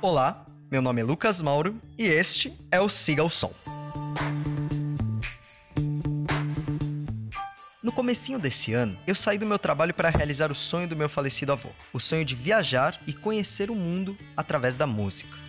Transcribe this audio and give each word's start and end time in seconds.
Olá, 0.00 0.44
meu 0.70 0.82
nome 0.82 1.00
é 1.00 1.04
Lucas 1.04 1.40
Mauro 1.40 1.80
e 1.96 2.04
este 2.04 2.52
é 2.70 2.80
o 2.80 2.88
Siga 2.88 3.22
o 3.22 3.30
Som. 3.30 3.52
No 7.82 7.92
comecinho 7.92 8.38
desse 8.38 8.72
ano, 8.72 8.98
eu 9.06 9.14
saí 9.14 9.38
do 9.38 9.46
meu 9.46 9.58
trabalho 9.58 9.92
para 9.92 10.08
realizar 10.08 10.50
o 10.50 10.54
sonho 10.54 10.88
do 10.88 10.96
meu 10.96 11.08
falecido 11.08 11.52
avô, 11.52 11.68
o 11.92 12.00
sonho 12.00 12.24
de 12.24 12.34
viajar 12.34 13.00
e 13.06 13.12
conhecer 13.12 13.70
o 13.70 13.74
mundo 13.74 14.16
através 14.36 14.76
da 14.76 14.86
música. 14.86 15.41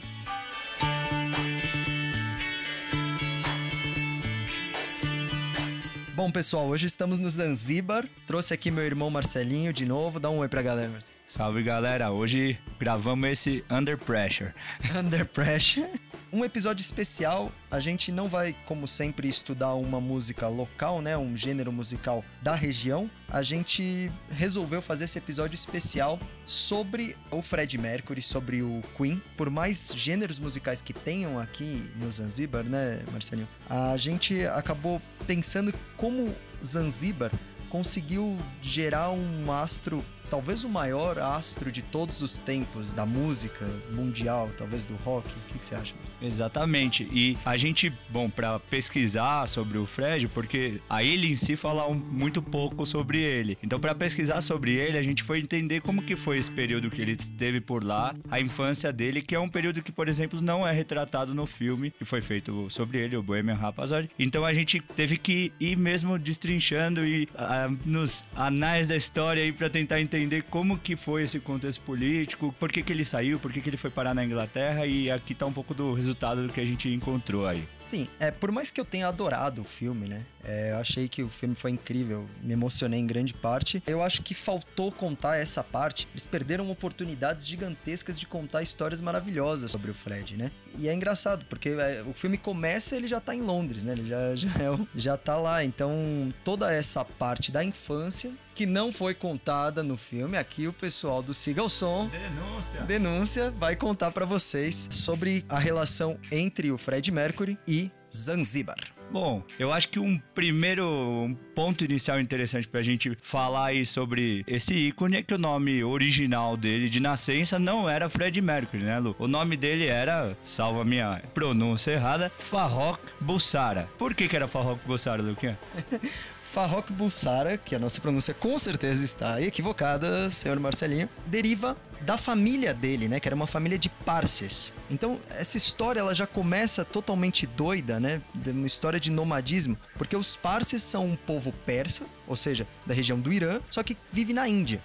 Bom, 6.24 6.32
pessoal, 6.32 6.68
hoje 6.68 6.86
estamos 6.86 7.20
no 7.20 7.30
Zanzíbar. 7.30 8.08
Trouxe 8.26 8.54
aqui 8.54 8.72
meu 8.72 8.86
irmão 8.86 9.10
Marcelinho 9.10 9.74
de 9.74 9.86
novo. 9.86 10.22
Dá 10.22 10.30
um 10.30 10.38
oi 10.38 10.48
pra 10.48 10.62
galera, 10.62 10.88
Marcelinho. 10.88 11.22
Salve 11.28 11.64
galera, 11.64 12.12
hoje 12.12 12.58
gravamos 12.80 13.30
esse 13.30 13.62
Under 13.70 13.98
Pressure. 13.98 14.54
Under 14.98 15.26
Pressure. 15.26 15.90
Um 16.34 16.44
episódio 16.44 16.82
especial. 16.82 17.52
A 17.70 17.80
gente 17.80 18.12
não 18.12 18.28
vai, 18.28 18.56
como 18.66 18.88
sempre, 18.88 19.30
estudar 19.30 19.76
uma 19.76 20.02
música 20.02 20.48
local, 20.48 21.00
né? 21.00 21.16
Um 21.16 21.38
gênero 21.38 21.72
musical 21.72 22.26
da 22.42 22.56
região. 22.56 23.08
A 23.30 23.44
gente 23.44 24.12
resolveu 24.32 24.82
fazer 24.82 25.06
esse 25.06 25.20
episódio 25.20 25.54
especial 25.54 26.20
sobre 26.44 27.16
o 27.30 27.44
Fred 27.44 27.78
Mercury, 27.78 28.24
sobre 28.24 28.64
o 28.64 28.82
Queen. 28.98 29.22
Por 29.38 29.52
mais 29.52 29.94
gêneros 29.96 30.40
musicais 30.40 30.82
que 30.82 30.92
tenham 30.92 31.38
aqui 31.38 31.88
no 31.98 32.12
Zanzibar, 32.12 32.64
né, 32.64 33.00
Marcelinho? 33.12 33.48
A 33.70 33.96
gente 33.96 34.44
acabou 34.48 35.00
pensando 35.28 35.72
como 35.96 36.34
Zanzibar 36.66 37.32
conseguiu 37.74 38.38
gerar 38.62 39.10
um 39.10 39.52
astro 39.52 40.06
talvez 40.34 40.64
o 40.64 40.70
maior 40.70 41.20
astro 41.20 41.72
de 41.72 41.84
todos 41.84 42.24
os 42.24 42.40
tempos 42.40 42.92
da 42.92 43.06
música 43.06 43.70
mundial, 43.92 44.50
talvez 44.58 44.88
do 44.88 44.96
rock. 44.96 45.30
O 45.30 45.42
que, 45.48 45.60
que 45.60 45.64
você 45.64 45.76
acha? 45.76 45.94
Exatamente. 46.20 47.08
E 47.14 47.38
a 47.46 47.56
gente, 47.56 47.94
bom, 48.10 48.28
para 48.28 48.60
pesquisar 48.60 49.48
sobre 49.48 49.78
o 49.78 49.86
Fred, 49.86 50.28
porque 50.28 50.82
a 50.90 51.04
ele 51.04 51.32
em 51.32 51.36
si 51.36 51.56
fala 51.56 51.88
muito 51.94 52.42
pouco 52.42 52.84
sobre 52.84 53.20
ele. 53.20 53.60
Então, 53.62 53.80
para 53.80 53.94
pesquisar 53.94 54.42
sobre 54.42 54.72
ele, 54.72 54.98
a 54.98 55.04
gente 55.04 55.22
foi 55.22 55.38
entender 55.38 55.82
como 55.82 56.02
que 56.02 56.16
foi 56.16 56.40
esse 56.40 56.50
período 56.50 56.90
que 56.90 57.00
ele 57.00 57.12
esteve 57.12 57.62
por 57.62 57.84
lá, 57.84 58.16
a 58.32 58.40
infância 58.40 58.92
dele, 58.92 59.22
que 59.22 59.36
é 59.36 59.40
um 59.40 59.50
período 59.50 59.84
que, 59.84 59.92
por 59.92 60.10
exemplo, 60.10 60.42
não 60.42 60.68
é 60.68 60.72
retratado 60.72 61.36
no 61.36 61.46
filme 61.46 61.92
que 61.92 62.06
foi 62.06 62.24
feito 62.24 62.68
sobre 62.72 62.98
ele, 62.98 63.16
o 63.16 63.22
Bohemian 63.22 63.54
Rhapsody. 63.54 64.10
Então, 64.18 64.44
a 64.44 64.54
gente 64.56 64.82
teve 64.96 65.16
que 65.16 65.54
ir 65.60 65.78
mesmo 65.78 66.18
destrinchando 66.18 67.06
e 67.06 67.26
uh, 67.36 67.78
nos 67.86 68.26
anais 68.36 68.88
da 68.88 68.96
história 68.96 69.44
aí 69.44 69.52
para 69.52 69.70
tentar 69.70 70.02
entender 70.02 70.23
entender 70.24 70.44
como 70.44 70.78
que 70.78 70.96
foi 70.96 71.24
esse 71.24 71.40
contexto 71.40 71.82
político, 71.82 72.56
por 72.60 72.72
que, 72.72 72.82
que 72.82 72.92
ele 72.92 73.04
saiu, 73.04 73.40
por 73.40 73.52
que, 73.52 73.62
que 73.62 73.70
ele 73.70 73.78
foi 73.78 73.90
parar 73.90 74.14
na 74.14 74.24
Inglaterra 74.24 74.86
e 74.86 75.12
aqui 75.12 75.36
tá 75.36 75.46
um 75.46 75.52
pouco 75.54 75.74
do 75.74 75.94
resultado 75.94 76.48
do 76.48 76.54
que 76.54 76.62
a 76.62 76.66
gente 76.66 76.90
encontrou 76.90 77.46
aí. 77.46 77.68
Sim, 77.80 78.08
é, 78.20 78.32
por 78.32 78.52
mais 78.52 78.72
que 78.72 78.80
eu 78.80 78.86
tenha 78.86 79.08
adorado 79.08 79.62
o 79.62 79.66
filme, 79.66 80.08
né? 80.08 80.26
É, 80.44 80.72
eu 80.72 80.78
achei 80.78 81.08
que 81.08 81.24
o 81.24 81.30
filme 81.30 81.56
foi 81.56 81.72
incrível, 81.72 82.28
me 82.42 82.54
emocionei 82.54 83.00
em 83.00 83.08
grande 83.08 83.34
parte. 83.34 83.82
Eu 83.88 84.02
acho 84.02 84.22
que 84.22 84.34
faltou 84.34 84.92
contar 84.92 85.38
essa 85.38 85.64
parte. 85.64 86.08
Eles 86.14 86.26
perderam 86.26 86.70
oportunidades 86.70 87.48
gigantescas 87.48 88.20
de 88.20 88.26
contar 88.26 88.62
histórias 88.62 89.00
maravilhosas 89.00 89.72
sobre 89.72 89.92
o 89.92 89.94
Fred, 89.94 90.36
né? 90.36 90.52
E 90.78 90.88
é 90.88 90.94
engraçado, 90.94 91.46
porque 91.46 91.70
é, 91.70 92.04
o 92.06 92.14
filme 92.14 92.38
começa 92.38 92.96
ele 92.96 93.08
já 93.08 93.20
tá 93.20 93.36
em 93.36 93.42
Londres, 93.42 93.84
né? 93.84 93.94
Ele 93.94 94.08
já, 94.08 94.36
já, 94.36 94.50
é, 94.50 94.88
já 94.96 95.18
tá 95.18 95.38
lá. 95.38 95.64
Então, 95.64 96.34
toda 96.44 96.74
essa 96.74 97.04
parte 97.04 97.52
da 97.52 97.64
infância 97.64 98.32
que 98.56 98.66
não 98.66 98.92
foi 98.92 99.14
contada 99.14 99.82
no 99.84 99.98
filme. 99.98 100.38
Aqui 100.38 100.68
o 100.68 100.74
pessoal 100.74 101.24
do 101.24 101.34
Siga 101.34 101.64
o 101.64 101.70
Som. 101.70 102.08
Denúncia. 102.08 102.82
Denúncia 102.82 103.52
vai 103.52 103.76
contar 103.76 104.12
para 104.12 104.26
vocês 104.26 104.88
sobre 104.92 105.46
a 105.50 105.58
relação 105.58 106.20
entre 106.32 106.72
o 106.72 106.78
Fred 106.78 107.12
Mercury 107.12 107.58
e 107.68 107.92
Zanzibar. 108.14 108.78
Bom, 109.14 109.44
eu 109.60 109.72
acho 109.72 109.90
que 109.90 110.00
um 110.00 110.18
primeiro 110.34 111.38
ponto 111.54 111.86
inicial 111.86 112.20
interessante 112.20 112.68
pra 112.68 112.82
gente 112.82 113.16
falar 113.22 113.66
aí 113.66 113.86
sobre 113.86 114.44
esse 114.48 114.74
ícone 114.74 115.18
é 115.18 115.22
que 115.22 115.36
o 115.36 115.38
nome 115.38 115.84
original 115.84 116.58
dele 116.58 116.90
de 116.90 117.00
nascença 117.00 117.60
não 117.60 117.88
era 117.88 118.10
Fred 118.10 118.42
Mercury, 118.42 118.82
né, 118.82 118.98
Lu? 118.98 119.16
O 119.20 119.28
nome 119.28 119.56
dele 119.56 119.86
era, 119.86 120.36
salva 120.44 120.82
a 120.82 120.84
minha 120.84 121.22
pronúncia 121.32 121.92
errada, 121.92 122.32
Farrokh 122.40 123.00
Bulsara. 123.22 123.88
Por 124.00 124.16
que 124.16 124.28
que 124.28 124.36
era 124.36 124.48
Farrokh 124.48 124.80
Bulsara, 124.84 125.22
Luquinha? 125.22 125.60
Farrokh 126.42 126.92
Bulsara, 126.92 127.56
que 127.56 127.76
a 127.76 127.80
nossa 127.80 128.02
pronúncia 128.02 128.34
com 128.34 128.58
certeza 128.58 129.04
está 129.04 129.40
equivocada, 129.40 130.32
senhor 130.32 130.60
Marcelinho, 130.60 131.08
deriva 131.28 131.78
da 132.04 132.18
família 132.18 132.74
dele, 132.74 133.08
né? 133.08 133.20
Que 133.20 133.28
era 133.28 133.36
uma 133.36 133.48
família 133.48 133.78
de 133.78 133.90
Parses. 133.90 134.74
Então, 134.90 135.20
essa 135.30 135.58
história 135.58 136.00
ela 136.00 136.14
já 136.14 136.28
começa 136.28 136.86
totalmente 136.86 137.48
doida, 137.48 138.00
né? 138.00 138.22
Uma 138.46 138.68
história 138.68 139.00
de 139.00 139.10
nomadismo, 139.10 139.78
porque 139.98 140.16
os 140.16 140.36
Parses 140.36 140.84
são 140.84 141.06
um 141.06 141.16
povo 141.16 141.52
persa, 141.66 142.06
ou 142.28 142.36
seja, 142.36 142.68
da 142.86 142.94
região 142.94 143.20
do 143.20 143.32
Irã, 143.32 143.60
só 143.70 143.82
que 143.82 143.98
vive 144.12 144.34
na 144.34 144.48
Índia. 144.48 144.82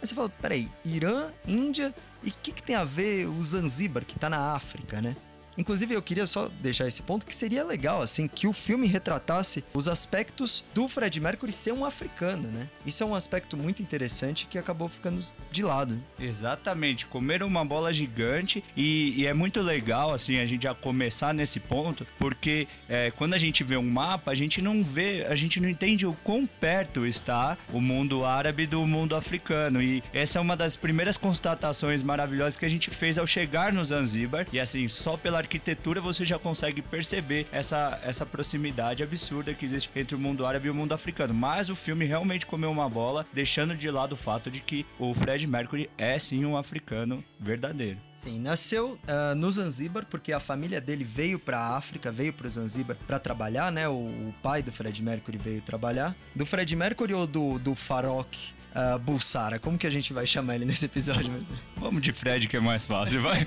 Aí 0.00 0.06
você 0.06 0.14
fala, 0.14 0.28
peraí, 0.28 0.68
Irã, 0.84 1.30
Índia, 1.46 1.94
e 2.22 2.30
o 2.30 2.34
que, 2.42 2.52
que 2.52 2.62
tem 2.62 2.74
a 2.74 2.84
ver 2.84 3.26
o 3.26 3.42
Zanzíbar, 3.42 4.04
que 4.04 4.18
tá 4.18 4.28
na 4.28 4.54
África, 4.54 5.00
né? 5.00 5.16
Inclusive, 5.62 5.94
eu 5.94 6.02
queria 6.02 6.26
só 6.26 6.50
deixar 6.60 6.88
esse 6.88 7.02
ponto 7.02 7.24
que 7.24 7.36
seria 7.36 7.62
legal, 7.62 8.02
assim, 8.02 8.26
que 8.26 8.48
o 8.48 8.52
filme 8.52 8.88
retratasse 8.88 9.62
os 9.72 9.86
aspectos 9.86 10.64
do 10.74 10.88
Fred 10.88 11.20
Mercury 11.20 11.52
ser 11.52 11.70
um 11.70 11.84
africano, 11.84 12.48
né? 12.48 12.68
Isso 12.84 13.04
é 13.04 13.06
um 13.06 13.14
aspecto 13.14 13.56
muito 13.56 13.80
interessante 13.80 14.44
que 14.46 14.58
acabou 14.58 14.88
ficando 14.88 15.22
de 15.52 15.62
lado. 15.62 16.02
Exatamente, 16.18 17.06
comer 17.06 17.44
uma 17.44 17.64
bola 17.64 17.92
gigante 17.92 18.64
e, 18.76 19.14
e, 19.16 19.24
é 19.24 19.32
muito 19.32 19.62
legal, 19.62 20.12
assim, 20.12 20.40
a 20.40 20.46
gente 20.46 20.64
já 20.64 20.74
começar 20.74 21.32
nesse 21.32 21.60
ponto, 21.60 22.04
porque 22.18 22.66
é, 22.88 23.12
quando 23.12 23.34
a 23.34 23.38
gente 23.38 23.62
vê 23.62 23.76
um 23.76 23.88
mapa, 23.88 24.32
a 24.32 24.34
gente 24.34 24.60
não 24.60 24.82
vê, 24.82 25.24
a 25.28 25.36
gente 25.36 25.60
não 25.60 25.68
entende 25.68 26.04
o 26.04 26.14
quão 26.24 26.44
perto 26.44 27.06
está 27.06 27.56
o 27.72 27.80
mundo 27.80 28.24
árabe 28.24 28.66
do 28.66 28.84
mundo 28.84 29.14
africano. 29.14 29.80
E 29.80 30.02
essa 30.12 30.40
é 30.40 30.42
uma 30.42 30.56
das 30.56 30.76
primeiras 30.76 31.16
constatações 31.16 32.02
maravilhosas 32.02 32.56
que 32.56 32.64
a 32.64 32.68
gente 32.68 32.90
fez 32.90 33.16
ao 33.16 33.28
chegar 33.28 33.72
no 33.72 33.84
Zanzíbar. 33.84 34.48
E 34.52 34.58
assim, 34.58 34.88
só 34.88 35.16
pela 35.16 35.38
arquitetura 35.52 36.00
você 36.00 36.24
já 36.24 36.38
consegue 36.38 36.80
perceber 36.80 37.46
essa, 37.52 38.00
essa 38.02 38.24
proximidade 38.24 39.02
absurda 39.02 39.52
que 39.52 39.66
existe 39.66 39.90
entre 39.94 40.16
o 40.16 40.18
mundo 40.18 40.46
árabe 40.46 40.68
e 40.68 40.70
o 40.70 40.74
mundo 40.74 40.94
africano. 40.94 41.34
Mas 41.34 41.68
o 41.68 41.74
filme 41.74 42.06
realmente 42.06 42.46
comeu 42.46 42.70
uma 42.70 42.88
bola, 42.88 43.26
deixando 43.32 43.76
de 43.76 43.90
lado 43.90 44.14
o 44.14 44.16
fato 44.16 44.50
de 44.50 44.60
que 44.60 44.86
o 44.98 45.12
Fred 45.12 45.46
Mercury 45.46 45.90
é 45.98 46.18
sim 46.18 46.44
um 46.44 46.56
africano 46.56 47.22
verdadeiro. 47.38 47.98
Sim, 48.10 48.38
nasceu 48.38 48.92
uh, 48.92 49.34
no 49.36 49.50
Zanzíbar 49.50 50.06
porque 50.06 50.32
a 50.32 50.40
família 50.40 50.80
dele 50.80 51.04
veio 51.04 51.38
para 51.38 51.58
a 51.58 51.76
África, 51.76 52.10
veio 52.10 52.32
para 52.32 52.46
o 52.46 52.50
Zanzíbar 52.50 52.96
para 53.06 53.18
trabalhar, 53.18 53.70
né? 53.70 53.88
O, 53.88 53.92
o, 53.92 54.34
pai 54.42 54.62
do 54.62 54.72
Fred 54.72 55.02
Mercury 55.02 55.36
veio 55.36 55.60
trabalhar. 55.60 56.16
Do 56.34 56.46
Fred 56.46 56.74
Mercury 56.74 57.12
ou 57.12 57.26
do, 57.26 57.58
do 57.58 57.74
Farok 57.74 58.38
uh, 58.74 58.98
Bulsara. 58.98 59.58
Como 59.58 59.76
que 59.76 59.86
a 59.86 59.90
gente 59.90 60.12
vai 60.12 60.26
chamar 60.26 60.56
ele 60.56 60.64
nesse 60.64 60.86
episódio? 60.86 61.30
Vamos 61.76 62.02
de 62.02 62.12
Fred, 62.12 62.48
que 62.48 62.56
é 62.56 62.60
mais 62.60 62.86
fácil, 62.86 63.20
vai. 63.20 63.46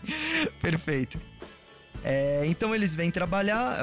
Perfeito. 0.60 1.20
É, 2.04 2.42
então 2.46 2.74
eles 2.74 2.94
vêm 2.94 3.10
trabalhar, 3.10 3.78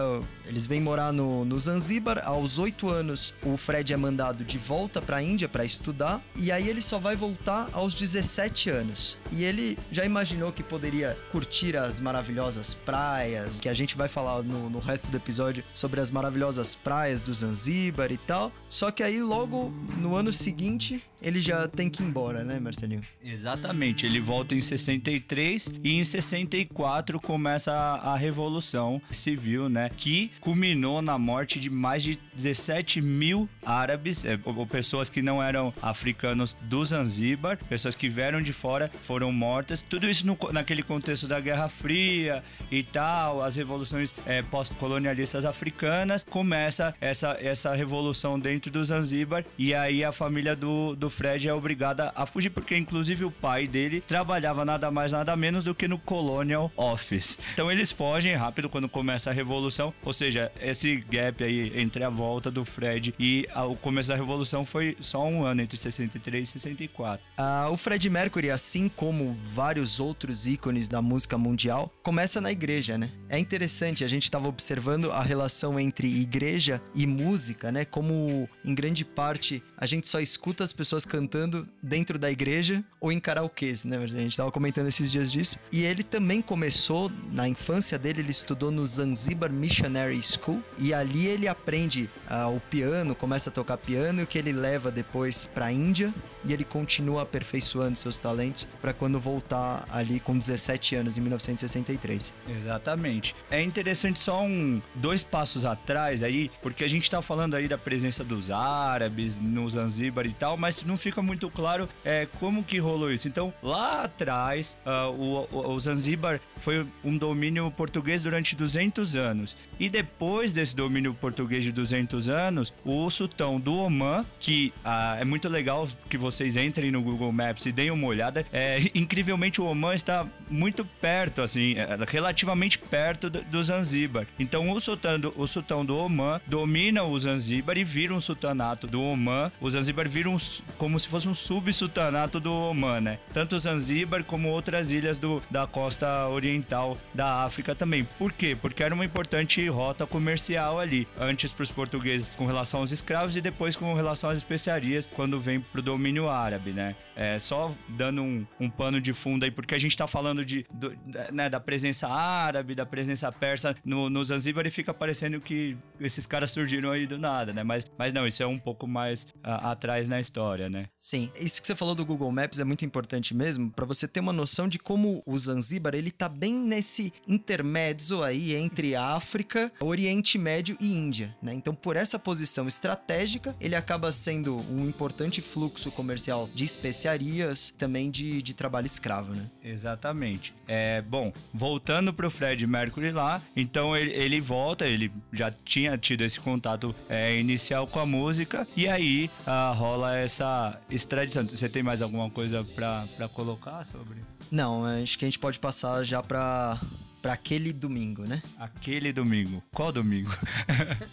eles 0.45 0.67
vêm 0.67 0.81
morar 0.81 1.11
no, 1.11 1.45
no 1.45 1.59
Zanzíbar. 1.59 2.21
Aos 2.25 2.59
oito 2.59 2.89
anos, 2.89 3.33
o 3.43 3.57
Fred 3.57 3.93
é 3.93 3.97
mandado 3.97 4.43
de 4.43 4.57
volta 4.57 5.01
para 5.01 5.17
a 5.17 5.23
Índia 5.23 5.47
para 5.47 5.65
estudar. 5.65 6.21
E 6.35 6.51
aí 6.51 6.67
ele 6.67 6.81
só 6.81 6.99
vai 6.99 7.15
voltar 7.15 7.69
aos 7.73 7.93
17 7.93 8.69
anos. 8.69 9.17
E 9.31 9.43
ele 9.43 9.77
já 9.91 10.05
imaginou 10.05 10.51
que 10.51 10.63
poderia 10.63 11.17
curtir 11.31 11.75
as 11.75 11.99
maravilhosas 11.99 12.73
praias, 12.73 13.59
que 13.59 13.69
a 13.69 13.73
gente 13.73 13.95
vai 13.95 14.07
falar 14.07 14.43
no, 14.43 14.69
no 14.69 14.79
resto 14.79 15.09
do 15.09 15.17
episódio 15.17 15.63
sobre 15.73 15.99
as 15.99 16.11
maravilhosas 16.11 16.75
praias 16.75 17.21
do 17.21 17.33
Zanzíbar 17.33 18.11
e 18.11 18.17
tal. 18.17 18.51
Só 18.69 18.91
que 18.91 19.03
aí, 19.03 19.21
logo 19.21 19.73
no 19.97 20.15
ano 20.15 20.31
seguinte, 20.31 21.03
ele 21.21 21.39
já 21.39 21.67
tem 21.67 21.89
que 21.89 22.03
ir 22.03 22.05
embora, 22.05 22.43
né, 22.43 22.59
Marcelinho? 22.59 23.01
Exatamente. 23.23 24.05
Ele 24.05 24.19
volta 24.19 24.55
em 24.55 24.61
63 24.61 25.71
e 25.83 25.93
em 25.93 26.03
64 26.03 27.19
começa 27.19 27.71
a, 27.71 28.13
a 28.13 28.17
Revolução 28.17 29.01
Civil, 29.11 29.69
né? 29.69 29.89
Que 29.95 30.31
culminou 30.39 31.01
na 31.01 31.17
morte 31.17 31.59
de 31.59 31.69
mais 31.69 32.03
de 32.03 32.19
17 32.35 33.01
mil 33.01 33.49
árabes, 33.65 34.25
é, 34.25 34.39
ou, 34.43 34.65
pessoas 34.67 35.09
que 35.09 35.21
não 35.21 35.41
eram 35.41 35.73
africanos 35.81 36.55
do 36.61 36.83
Zanzíbar, 36.83 37.57
pessoas 37.69 37.95
que 37.95 38.09
vieram 38.09 38.41
de 38.41 38.53
fora 38.53 38.91
foram 39.03 39.31
mortas. 39.31 39.81
Tudo 39.81 40.09
isso 40.09 40.25
no, 40.25 40.37
naquele 40.51 40.83
contexto 40.83 41.27
da 41.27 41.39
Guerra 41.39 41.69
Fria 41.69 42.43
e 42.71 42.83
tal, 42.83 43.41
as 43.41 43.55
revoluções 43.55 44.13
é, 44.25 44.41
pós-colonialistas 44.41 45.45
africanas. 45.45 46.23
Começa 46.23 46.93
essa, 46.99 47.37
essa 47.39 47.73
revolução 47.75 48.39
dentro 48.39 48.69
do 48.71 48.83
Zanzíbar 48.83 49.45
e 49.57 49.73
aí 49.73 50.03
a 50.03 50.11
família 50.11 50.55
do, 50.55 50.95
do 50.95 51.04
Fred 51.09 51.47
é 51.47 51.53
obrigada 51.53 52.11
a 52.15 52.25
fugir, 52.25 52.49
porque 52.49 52.75
inclusive 52.75 53.25
o 53.25 53.31
pai 53.31 53.67
dele 53.67 54.01
trabalhava 54.01 54.65
nada 54.65 54.89
mais, 54.91 55.11
nada 55.11 55.35
menos 55.35 55.63
do 55.63 55.75
que 55.75 55.87
no 55.87 55.97
Colonial 55.97 56.71
Office. 56.75 57.39
Então 57.53 57.71
eles 57.71 57.91
fogem 57.91 58.35
rápido 58.35 58.69
quando 58.69 58.89
começa 58.89 59.29
a 59.29 59.33
revolução. 59.33 59.93
Ou 60.03 60.13
seja, 60.13 60.51
esse 60.61 60.97
gap 60.97 61.43
aí 61.43 61.79
entre 61.79 62.03
a 62.03 62.09
volta 62.09 62.49
do 62.51 62.63
Fred 62.63 63.13
e 63.19 63.47
o 63.55 63.75
começo 63.75 64.09
da 64.09 64.15
revolução 64.15 64.65
foi 64.65 64.97
só 64.99 65.25
um 65.25 65.43
ano 65.43 65.61
entre 65.61 65.77
63 65.77 66.47
e 66.47 66.51
64. 66.51 67.25
Ah, 67.37 67.67
o 67.69 67.77
Fred 67.77 68.09
Mercury, 68.09 68.51
assim 68.51 68.87
como 68.87 69.37
vários 69.41 69.99
outros 69.99 70.47
ícones 70.47 70.87
da 70.87 71.01
música 71.01 71.37
mundial, 71.37 71.91
começa 72.03 72.39
na 72.39 72.51
igreja, 72.51 72.97
né? 72.97 73.11
É 73.29 73.37
interessante, 73.37 74.03
a 74.03 74.07
gente 74.07 74.23
estava 74.23 74.47
observando 74.47 75.11
a 75.11 75.21
relação 75.21 75.79
entre 75.79 76.07
igreja 76.07 76.81
e 76.93 77.05
música, 77.05 77.71
né? 77.71 77.85
Como 77.85 78.47
em 78.63 78.73
grande 78.75 79.03
parte 79.03 79.61
a 79.77 79.85
gente 79.85 80.07
só 80.07 80.19
escuta 80.19 80.63
as 80.63 80.71
pessoas 80.71 80.94
cantando 81.03 81.67
dentro 81.81 82.19
da 82.19 82.31
igreja 82.31 82.83
ou 83.01 83.11
em 83.11 83.19
karaokês, 83.19 83.83
né? 83.83 83.97
A 83.97 84.07
gente 84.07 84.31
estava 84.31 84.51
comentando 84.51 84.87
esses 84.87 85.11
dias 85.11 85.31
disso. 85.31 85.59
E 85.71 85.83
ele 85.83 86.03
também 86.03 86.41
começou, 86.41 87.11
na 87.31 87.49
infância 87.49 87.97
dele, 87.97 88.21
ele 88.21 88.31
estudou 88.31 88.69
no 88.69 88.85
Zanzibar 88.85 89.51
Missionary 89.51 90.21
School 90.21 90.63
e 90.77 90.93
ali 90.93 91.27
ele 91.27 91.47
aprende 91.47 92.09
uh, 92.29 92.55
o 92.55 92.59
piano, 92.59 93.15
começa 93.15 93.49
a 93.49 93.53
tocar 93.53 93.77
piano, 93.77 94.25
que 94.27 94.37
ele 94.37 94.53
leva 94.53 94.91
depois 94.91 95.45
para 95.45 95.65
a 95.65 95.71
Índia 95.71 96.13
e 96.45 96.53
ele 96.53 96.63
continua 96.63 97.23
aperfeiçoando 97.23 97.97
seus 97.97 98.19
talentos 98.19 98.67
para 98.81 98.93
quando 98.93 99.19
voltar 99.19 99.85
ali 99.91 100.19
com 100.19 100.37
17 100.37 100.95
anos, 100.95 101.17
em 101.17 101.21
1963. 101.21 102.33
Exatamente. 102.49 103.35
É 103.49 103.61
interessante 103.61 104.19
só 104.19 104.43
um 104.43 104.81
dois 104.93 105.23
passos 105.23 105.65
atrás 105.65 106.23
aí, 106.23 106.51
porque 106.61 106.83
a 106.83 106.87
gente 106.87 107.03
está 107.03 107.21
falando 107.21 107.55
aí 107.55 107.67
da 107.67 107.77
presença 107.77 108.23
dos 108.23 108.51
árabes 108.51 109.39
no 109.39 109.69
Zanzibar 109.69 110.25
e 110.25 110.33
tal, 110.33 110.57
mas 110.57 110.83
não 110.83 110.97
fica 110.97 111.21
muito 111.21 111.49
claro 111.49 111.89
é, 112.03 112.27
como 112.39 112.63
que 112.63 112.77
rolou 112.77 113.11
isso. 113.11 113.27
Então, 113.27 113.53
lá 113.61 114.03
atrás, 114.03 114.77
uh, 114.85 115.11
o, 115.11 115.73
o 115.73 115.79
Zanzibar 115.79 116.39
foi 116.57 116.85
um 117.03 117.17
domínio 117.17 117.71
português 117.71 118.21
durante 118.23 118.55
200 118.55 119.15
anos. 119.15 119.57
E 119.79 119.89
depois 119.89 120.53
desse 120.53 120.75
domínio 120.75 121.13
português 121.13 121.63
de 121.63 121.71
200 121.71 122.29
anos, 122.29 122.73
o 122.83 123.09
sultão 123.09 123.59
do 123.59 123.75
Oman, 123.75 124.25
que 124.39 124.73
uh, 124.83 125.19
é 125.19 125.25
muito 125.25 125.49
legal 125.49 125.87
que 126.09 126.17
você 126.17 126.34
vocês 126.35 126.57
entrem 126.57 126.91
no 126.91 127.01
Google 127.01 127.31
Maps 127.31 127.65
e 127.65 127.71
deem 127.71 127.91
uma 127.91 128.07
olhada. 128.07 128.45
É, 128.51 128.79
incrivelmente, 128.93 129.61
o 129.61 129.65
Oman 129.65 129.95
está 129.95 130.27
muito 130.49 130.85
perto, 130.85 131.41
assim, 131.41 131.75
é, 131.77 131.97
relativamente 132.07 132.77
perto 132.77 133.29
do, 133.29 133.41
do 133.43 133.63
Zanzíbar. 133.63 134.27
Então, 134.39 134.69
o 134.69 134.79
sultão, 134.79 135.19
do, 135.19 135.33
o 135.35 135.47
sultão 135.47 135.85
do 135.85 135.97
Oman 135.97 136.41
domina 136.47 137.03
o 137.03 137.17
Zanzíbar 137.17 137.77
e 137.77 137.83
vira 137.83 138.13
um 138.13 138.21
sultanato 138.21 138.87
do 138.87 139.01
Oman. 139.01 139.51
O 139.59 139.69
Zanzíbar 139.69 140.07
vira 140.07 140.29
um, 140.29 140.37
como 140.77 140.99
se 140.99 141.07
fosse 141.07 141.27
um 141.27 141.33
subsultanato 141.33 142.39
do 142.39 142.51
Oman, 142.51 143.01
né? 143.01 143.19
Tanto 143.33 143.55
o 143.55 143.59
Zanzíbar 143.59 144.23
como 144.23 144.49
outras 144.49 144.89
ilhas 144.89 145.17
do, 145.17 145.41
da 145.49 145.65
costa 145.67 146.27
oriental 146.27 146.97
da 147.13 147.43
África 147.43 147.75
também. 147.75 148.03
Por 148.17 148.31
quê? 148.31 148.57
Porque 148.59 148.83
era 148.83 148.93
uma 148.93 149.05
importante 149.05 149.67
rota 149.67 150.05
comercial 150.05 150.79
ali. 150.79 151.07
Antes 151.19 151.51
para 151.53 151.63
os 151.63 151.71
portugueses 151.71 152.31
com 152.35 152.45
relação 152.45 152.81
aos 152.81 152.91
escravos 152.91 153.35
e 153.35 153.41
depois 153.41 153.75
com 153.75 153.93
relação 153.93 154.29
às 154.29 154.37
especiarias, 154.37 155.07
quando 155.07 155.39
vem 155.39 155.59
para 155.59 155.79
o 155.79 155.81
domínio 155.83 156.29
árabe, 156.29 156.71
né? 156.71 156.95
É, 157.15 157.39
só 157.39 157.73
dando 157.87 158.21
um, 158.21 158.45
um, 158.59 158.69
pano 158.69 158.99
de 158.99 159.13
fundo 159.13 159.45
aí, 159.45 159.51
porque 159.51 159.73
a 159.73 159.79
gente 159.79 159.95
tá 159.95 160.05
falando 160.05 160.43
de, 160.45 160.65
do, 160.71 160.95
né, 161.31 161.49
da 161.49 161.59
presença 161.59 162.07
árabe, 162.07 162.75
da 162.75 162.85
presença 162.85 163.31
persa 163.31 163.75
no, 163.83 164.09
no 164.09 164.23
Zanzibar 164.23 164.65
e 164.65 164.69
fica 164.69 164.93
parecendo 164.93 165.39
que 165.39 165.77
esses 165.99 166.25
caras 166.25 166.51
surgiram 166.51 166.91
aí 166.91 167.05
do 167.07 167.17
nada, 167.17 167.53
né? 167.53 167.63
Mas, 167.63 167.85
mas 167.97 168.13
não, 168.13 168.25
isso 168.27 168.41
é 168.41 168.47
um 168.47 168.59
pouco 168.59 168.87
mais 168.87 169.27
a, 169.43 169.71
atrás 169.71 170.07
na 170.07 170.19
história, 170.19 170.69
né? 170.69 170.87
Sim, 170.97 171.31
isso 171.39 171.61
que 171.61 171.67
você 171.67 171.75
falou 171.75 171.95
do 171.95 172.05
Google 172.05 172.31
Maps 172.31 172.59
é 172.59 172.63
muito 172.63 172.85
importante 172.85 173.33
mesmo, 173.33 173.71
para 173.71 173.85
você 173.85 174.07
ter 174.07 174.19
uma 174.19 174.33
noção 174.33 174.67
de 174.67 174.79
como 174.79 175.21
o 175.25 175.37
Zanzibar, 175.37 175.95
ele 175.95 176.11
tá 176.11 176.29
bem 176.29 176.53
nesse 176.53 177.13
intermédio 177.27 178.23
aí 178.23 178.55
entre 178.55 178.95
África, 178.95 179.71
Oriente 179.79 180.37
Médio 180.37 180.77
e 180.79 180.93
Índia, 180.93 181.35
né? 181.41 181.53
Então, 181.53 181.73
por 181.73 181.95
essa 181.95 182.17
posição 182.17 182.67
estratégica, 182.67 183.55
ele 183.59 183.75
acaba 183.75 184.11
sendo 184.11 184.57
um 184.71 184.87
importante 184.87 185.41
fluxo 185.41 185.91
comercial 185.91 186.15
comercial 186.15 186.49
de 186.53 186.63
especiarias, 186.63 187.69
também 187.77 188.09
de, 188.09 188.41
de 188.41 188.53
trabalho 188.53 188.85
escravo, 188.85 189.33
né? 189.33 189.49
Exatamente. 189.63 190.24
É, 190.67 191.01
bom, 191.01 191.31
voltando 191.53 192.13
pro 192.13 192.29
Fred 192.31 192.65
Mercury 192.65 193.11
lá, 193.11 193.41
então 193.55 193.95
ele, 193.95 194.11
ele 194.11 194.41
volta, 194.41 194.87
ele 194.87 195.11
já 195.31 195.51
tinha 195.51 195.97
tido 195.97 196.23
esse 196.23 196.39
contato 196.39 196.93
é, 197.07 197.37
inicial 197.39 197.85
com 197.85 197.99
a 197.99 198.05
música, 198.05 198.67
e 198.75 198.87
aí 198.87 199.29
ah, 199.45 199.73
rola 199.75 200.15
essa 200.15 200.79
extradição. 200.89 201.45
Você 201.45 201.69
tem 201.69 201.83
mais 201.83 202.01
alguma 202.01 202.29
coisa 202.29 202.63
para 202.63 203.27
colocar 203.33 203.83
sobre? 203.83 204.17
Não, 204.51 204.85
acho 204.85 205.17
que 205.17 205.25
a 205.25 205.27
gente 205.27 205.39
pode 205.39 205.59
passar 205.59 206.03
já 206.03 206.21
para 206.21 206.79
para 207.21 207.33
aquele 207.33 207.73
domingo, 207.73 208.21
né? 208.21 208.39
Aquele 208.55 209.11
domingo. 209.11 209.63
Qual 209.73 209.91
domingo? 209.91 210.29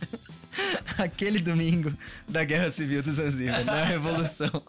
aquele 0.99 1.39
domingo 1.39 1.91
da 2.29 2.45
Guerra 2.45 2.71
Civil 2.71 3.03
do 3.03 3.11
Zanzibar, 3.11 3.65
da 3.65 3.83
Revolução. 3.85 4.63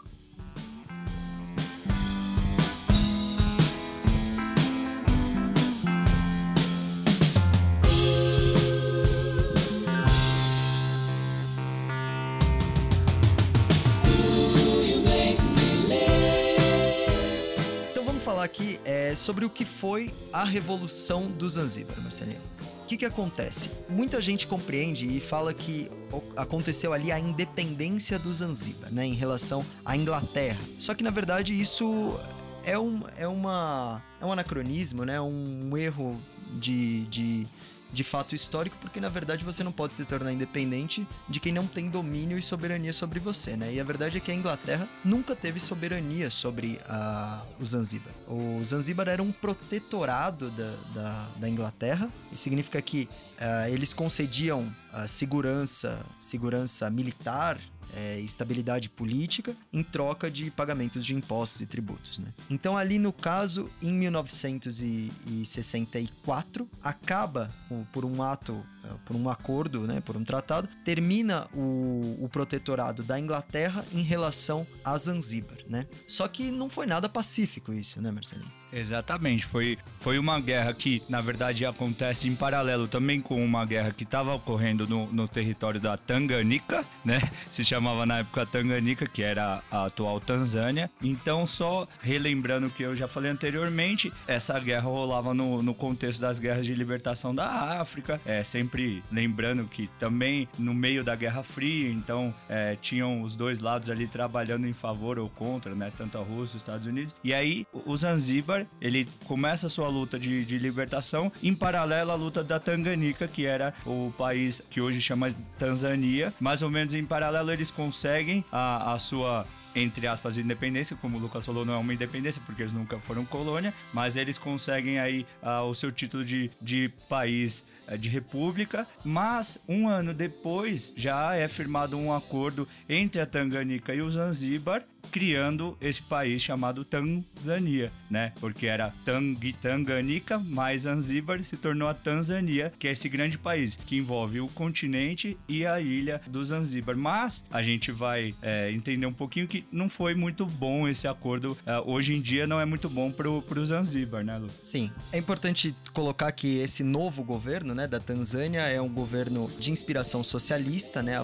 Aqui 18.54 18.80
é 18.86 19.16
sobre 19.16 19.44
o 19.46 19.50
que 19.50 19.66
foi 19.66 20.14
a 20.32 20.44
Revolução 20.44 21.32
do 21.32 21.50
Zanzíbar, 21.50 22.00
Marcelinho. 22.04 22.40
O 22.84 22.86
que, 22.86 22.98
que 22.98 23.06
acontece? 23.06 23.72
Muita 23.90 24.22
gente 24.22 24.46
compreende 24.46 25.08
e 25.08 25.20
fala 25.20 25.56
que 25.56 25.90
aconteceu 26.38 26.94
ali 26.94 27.12
a 27.12 27.18
independência 27.18 28.20
do 28.20 28.32
Zanzíbar, 28.32 28.94
né, 28.94 29.08
em 29.08 29.14
relação 29.14 29.66
à 29.84 29.98
Inglaterra. 29.98 30.60
Só 30.78 30.94
que 30.94 31.04
na 31.04 31.10
verdade 31.10 31.60
isso 31.60 32.16
é 32.64 32.78
um, 32.78 33.02
é 33.18 33.28
uma, 33.28 34.04
é 34.22 34.26
um 34.26 34.32
anacronismo, 34.32 35.04
né, 35.04 35.20
um 35.20 35.76
erro 35.76 36.22
de, 36.60 37.06
de 37.06 37.48
de 37.94 38.04
fato 38.04 38.34
histórico, 38.34 38.76
porque 38.82 39.00
na 39.00 39.08
verdade 39.08 39.46
você 39.46 39.64
não 39.64 39.72
pode 39.72 39.94
se 39.94 40.04
tornar 40.04 40.34
independente 40.34 41.08
de 41.30 41.40
quem 41.40 41.54
não 41.54 41.68
tem 41.68 41.88
domínio 41.88 42.38
e 42.38 42.42
soberania 42.42 42.92
sobre 42.92 43.20
você, 43.20 43.56
né? 43.56 43.72
E 43.72 43.80
a 43.80 43.84
verdade 43.84 44.18
é 44.18 44.20
que 44.20 44.32
a 44.32 44.36
Inglaterra 44.36 44.90
nunca 45.06 45.36
teve 45.36 45.60
soberania 45.60 46.32
sobre 46.32 46.80
a, 46.90 47.44
o 47.60 47.66
Zanzíbar. 47.66 48.12
O 48.28 48.60
Zanzíbar 48.66 49.08
era 49.08 49.22
um 49.22 49.32
protetorado 49.32 50.50
da, 50.50 50.72
da, 50.94 51.28
da 51.38 51.50
Inglaterra, 51.50 52.10
e 52.32 52.36
significa 52.36 52.82
que 52.82 53.08
uh, 53.40 53.70
eles 53.72 53.94
concediam 53.94 54.62
uh, 54.62 55.08
segurança, 55.08 56.04
segurança 56.20 56.90
militar 56.90 57.60
é, 57.96 58.20
estabilidade 58.20 58.90
política 58.90 59.56
em 59.72 59.84
troca 59.84 60.32
de 60.32 60.52
pagamentos 60.52 61.06
de 61.06 61.14
impostos 61.14 61.62
e 61.62 61.66
tributos. 61.66 62.20
Né? 62.20 62.28
Então, 62.50 62.76
ali 62.78 63.00
no 63.00 63.14
caso, 63.14 63.70
em 63.82 63.94
1964, 63.94 66.70
acaba 66.82 67.50
por 67.92 68.06
um 68.06 68.22
ato, 68.22 68.64
é, 68.84 68.90
por 69.06 69.16
um 69.16 69.30
acordo, 69.30 69.88
né, 69.88 70.02
por 70.02 70.18
um 70.18 70.24
tratado, 70.24 70.70
termina 70.86 71.48
o, 71.54 72.18
o 72.22 72.30
protetorado 72.30 73.04
da 73.04 73.20
Inglaterra 73.20 73.86
em 73.92 74.02
relação 74.02 74.66
a 74.84 74.98
Zanzíbar. 74.98 75.58
Né? 75.68 75.88
Só 76.08 76.28
que 76.28 76.52
não 76.52 76.70
foi 76.70 76.86
nada 76.86 77.10
pacífico 77.10 77.74
isso, 77.74 78.00
né, 78.02 78.12
Marcelinho? 78.12 78.63
Exatamente, 78.74 79.46
foi, 79.46 79.78
foi 80.00 80.18
uma 80.18 80.40
guerra 80.40 80.74
que, 80.74 81.04
na 81.10 81.22
verdade, 81.22 81.66
acontece 81.66 82.28
em 82.28 82.36
paralelo 82.36 82.88
também 82.88 83.20
com 83.20 83.44
uma 83.44 83.66
guerra 83.66 83.92
que 83.92 84.04
estava 84.04 84.34
ocorrendo 84.34 84.88
no, 84.88 85.12
no 85.12 85.28
território 85.28 85.80
da 85.80 85.98
Tanganica, 85.98 86.84
né? 87.04 87.22
Se 87.52 87.64
chamava 87.64 88.06
na 88.06 88.20
época 88.20 88.46
Tanganica, 88.46 89.06
que 89.06 89.22
era 89.22 89.62
a 89.70 89.86
atual 89.86 90.20
Tanzânia. 90.20 90.90
Então, 91.02 91.46
só 91.46 91.88
relembrando 92.02 92.68
o 92.68 92.70
que 92.70 92.84
eu 92.84 92.96
já 92.96 93.08
falei 93.08 93.32
anteriormente, 93.32 94.12
essa 94.28 94.60
guerra 94.60 94.90
rolava 94.90 95.34
no, 95.34 95.62
no 95.62 95.74
contexto 95.74 96.22
das 96.22 96.40
guerras 96.40 96.66
de 96.66 96.74
libertação 96.74 97.34
da 97.34 97.80
África, 97.80 98.20
é, 98.26 98.44
sempre 98.44 99.04
lembrando 99.12 99.66
que 99.66 99.88
também 100.00 100.48
no 100.58 100.74
meio 100.74 101.04
da 101.04 101.16
Guerra 101.16 101.44
Fria, 101.44 101.90
então 101.90 102.34
é, 102.50 102.76
tinham 102.82 103.22
os 103.22 103.36
dois 103.36 103.60
lados 103.60 103.90
ali 103.90 104.08
trabalhando 104.08 104.68
em 104.68 104.74
favor 104.74 105.20
ou 105.20 105.30
contra, 105.30 105.76
né? 105.76 105.92
Tanto 105.96 106.18
a 106.18 106.22
Rússia 106.22 106.44
os 106.44 106.56
Estados 106.56 106.86
Unidos. 106.86 107.16
E 107.24 107.34
aí, 107.34 107.66
o 107.74 107.96
Zanzíbar 107.96 108.63
ele 108.82 109.08
começa 109.26 109.68
a 109.68 109.70
sua 109.70 109.88
luta 109.88 110.20
de, 110.20 110.46
de 110.46 110.58
libertação 110.58 111.32
em 111.42 111.54
paralelo 111.54 112.12
à 112.12 112.16
luta 112.16 112.44
da 112.44 112.60
Tanganica, 112.60 113.28
que 113.28 113.46
era 113.46 113.74
o 113.86 114.14
país 114.18 114.62
que 114.70 114.82
hoje 114.82 115.02
chama 115.02 115.34
Tanzânia. 115.58 116.34
Mais 116.40 116.62
ou 116.62 116.70
menos 116.70 116.94
em 116.94 117.06
paralelo 117.06 117.52
eles 117.52 117.72
conseguem 117.72 118.44
a, 118.52 118.94
a 118.94 119.00
sua 119.00 119.46
entre 119.76 120.08
aspas, 120.08 120.38
independência, 120.38 120.96
como 120.96 121.18
o 121.18 121.20
Lucas 121.20 121.46
falou, 121.46 121.66
não 121.66 121.74
é 121.74 121.78
uma 121.78 121.94
independência, 121.94 122.42
porque 122.46 122.62
eles 122.62 122.74
nunca 122.74 123.00
foram 123.00 123.26
colônia, 123.26 123.74
mas 123.92 124.16
eles 124.16 124.38
conseguem 124.38 125.00
aí 125.00 125.26
o 125.68 125.74
seu 125.74 125.92
título 125.92 126.24
de, 126.24 126.52
de 126.62 126.92
país 127.10 127.66
uh, 127.88 127.98
de 127.98 128.10
república, 128.10 128.88
mas 129.04 129.60
um 129.68 129.88
ano 129.88 130.14
depois 130.14 130.94
já 130.96 131.36
é 131.36 131.48
firmado 131.48 131.98
um 131.98 132.14
acordo 132.14 132.68
entre 132.88 133.22
a 133.22 133.26
Tanganica 133.26 133.94
e 133.94 134.02
o 134.02 134.12
Zanzíbar, 134.12 134.84
criando 135.12 135.78
esse 135.82 136.02
país 136.02 136.42
chamado 136.42 136.84
Tanzânia, 136.84 137.92
né? 138.10 138.34
Porque 138.40 138.68
era 138.68 138.94
Tang 139.04 139.54
Tanganica 139.54 140.40
mais 140.40 140.84
Zanzíbar 140.84 141.42
se 141.44 141.58
tornou 141.58 141.88
a 141.88 141.94
Tanzânia, 141.94 142.74
que 142.78 142.88
é 142.88 142.92
esse 142.92 143.08
grande 143.10 143.38
país 143.38 143.76
que 143.76 143.98
envolve 143.98 144.40
o 144.40 144.48
continente 144.48 145.38
e 145.48 145.66
a 145.66 145.80
ilha 145.80 146.22
do 146.28 146.44
Zanzíbar. 146.44 146.96
Mas 146.96 147.46
a 147.52 147.62
gente 147.62 147.92
vai 147.92 148.36
é, 148.42 148.72
entender 148.72 149.06
um 149.06 149.14
pouquinho 149.14 149.48
que 149.48 149.66
não 149.72 149.88
foi 149.88 150.14
muito 150.14 150.46
bom 150.46 150.88
esse 150.88 151.08
acordo. 151.08 151.58
É, 151.66 151.80
hoje 151.80 152.16
em 152.16 152.22
dia 152.22 152.48
não 152.48 152.60
é 152.60 152.66
muito 152.66 152.90
bom 152.90 153.12
pro, 153.12 153.42
pro 153.42 153.66
Zanzíbar, 153.66 154.24
né, 154.24 154.38
Lu? 154.38 154.48
Sim. 154.60 154.92
É 155.12 155.18
importante 155.18 155.76
colocar 155.94 156.32
que 156.32 156.58
esse 156.60 156.84
novo 156.84 157.24
governo, 157.24 157.74
né, 157.74 157.88
da 157.88 158.00
Tanzânia 158.00 158.62
é 158.62 158.82
um 158.82 158.90
governo 158.90 159.50
de 159.60 159.72
inspiração 159.72 160.24
socialista, 160.24 161.02
né, 161.02 161.24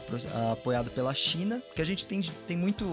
apoiado 0.52 0.92
pela 0.92 1.14
China, 1.14 1.62
que 1.76 1.82
a 1.82 1.86
gente 1.86 2.06
tem, 2.06 2.22
tem 2.48 2.58
muito, 2.58 2.86